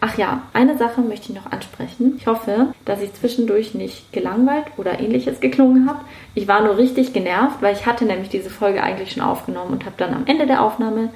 Ach 0.00 0.18
ja, 0.18 0.42
eine 0.52 0.76
Sache 0.76 1.00
möchte 1.00 1.32
ich 1.32 1.36
noch 1.36 1.50
ansprechen. 1.50 2.14
Ich 2.18 2.26
hoffe, 2.26 2.68
dass 2.84 3.00
ich 3.00 3.14
zwischendurch 3.14 3.74
nicht 3.74 4.12
gelangweilt 4.12 4.66
oder 4.76 5.00
ähnliches 5.00 5.40
geklungen 5.40 5.88
habe. 5.88 6.00
Ich 6.34 6.48
war 6.48 6.62
nur 6.62 6.76
richtig 6.76 7.12
genervt, 7.12 7.62
weil 7.62 7.74
ich 7.74 7.86
hatte 7.86 8.04
nämlich 8.04 8.28
diese 8.28 8.50
Folge 8.50 8.82
eigentlich 8.82 9.12
schon 9.12 9.22
aufgenommen 9.22 9.72
und 9.72 9.84
habe 9.84 9.96
dann 9.96 10.14
am 10.14 10.26
Ende 10.26 10.46
der 10.46 10.62
Aufnahme 10.62 11.10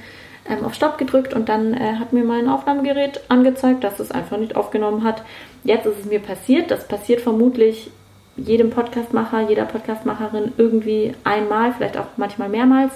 ähm, 0.49 0.65
auf 0.65 0.75
Stopp 0.75 0.99
gedrückt 0.99 1.35
und 1.35 1.49
dann 1.49 1.75
äh, 1.75 1.97
hat 1.99 2.13
mir 2.13 2.25
mein 2.25 2.49
Aufnahmegerät 2.49 3.21
angezeigt, 3.29 3.85
dass 3.85 4.01
es 4.01 4.11
einfach 4.11 4.39
nicht 4.39 4.57
aufgenommen 4.57 5.05
hat. 5.05 5.23
Jetzt 5.65 5.87
ist 5.87 6.01
es 6.01 6.07
mir 6.07 6.21
passiert. 6.21 6.71
Das 6.71 6.89
passiert 6.89 7.21
vermutlich 7.21 7.91
jedem 8.37 8.71
Podcastmacher, 8.71 9.49
jeder 9.49 9.65
Podcastmacherin 9.65 10.53
irgendwie 10.57 11.13
einmal, 11.25 11.73
vielleicht 11.73 11.99
auch 11.99 12.07
manchmal 12.17 12.49
mehrmals. 12.49 12.93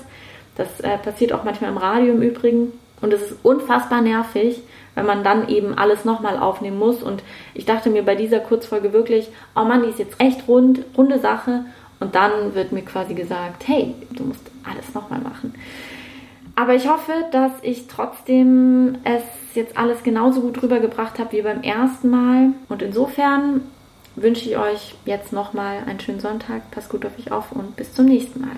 Das 0.57 0.81
äh, 0.81 0.97
passiert 0.99 1.33
auch 1.33 1.45
manchmal 1.45 1.71
im 1.71 1.77
Radio 1.77 2.15
im 2.15 2.23
Übrigen. 2.23 2.73
Und 3.01 3.13
es 3.13 3.21
ist 3.23 3.37
unfassbar 3.43 4.01
nervig, 4.01 4.63
wenn 4.95 5.07
man 5.07 5.25
dann 5.25 5.49
eben 5.49 5.77
alles 5.77 6.05
nochmal 6.05 6.39
aufnehmen 6.39 6.79
muss. 6.79 7.03
Und 7.03 7.23
ich 7.55 7.65
dachte 7.65 7.91
mir 7.91 8.03
bei 8.05 8.15
dieser 8.15 8.41
Kurzfolge 8.41 8.93
wirklich, 8.93 9.29
oh 9.57 9.65
Mann, 9.65 9.83
die 9.83 9.91
ist 9.91 9.99
jetzt 9.99 10.21
echt 10.21 10.49
rund, 10.49 10.85
runde 10.97 11.19
Sache. 11.19 11.65
Und 12.01 12.15
dann 12.15 12.55
wird 12.55 12.73
mir 12.73 12.83
quasi 12.83 13.15
gesagt, 13.15 13.67
hey, 13.67 13.95
du 14.11 14.25
musst 14.25 14.51
alles 14.65 14.95
nochmal 14.95 15.21
machen. 15.21 15.55
Aber 16.57 16.75
ich 16.75 16.89
hoffe, 16.89 17.13
dass 17.33 17.53
ich 17.63 17.89
trotzdem 17.89 18.99
es 19.05 19.23
jetzt 19.55 19.77
alles 19.77 20.03
genauso 20.03 20.41
gut 20.41 20.63
rübergebracht 20.63 21.19
habe 21.19 21.33
wie 21.33 21.43
beim 21.43 21.63
ersten 21.63 22.11
Mal. 22.11 22.51
Und 22.69 22.83
insofern 22.83 23.63
wünsche 24.17 24.49
ich 24.49 24.57
euch 24.57 24.95
jetzt 25.05 25.33
nochmal 25.33 25.79
einen 25.87 25.99
schönen 25.99 26.21
Sonntag. 26.21 26.71
Passt 26.71 26.91
gut 26.91 27.05
auf 27.05 27.19
euch 27.19 27.33
auf 27.33 27.51
und 27.53 27.75
bis 27.77 27.93
zum 27.93 28.07
nächsten 28.07 28.41
Mal. 28.41 28.57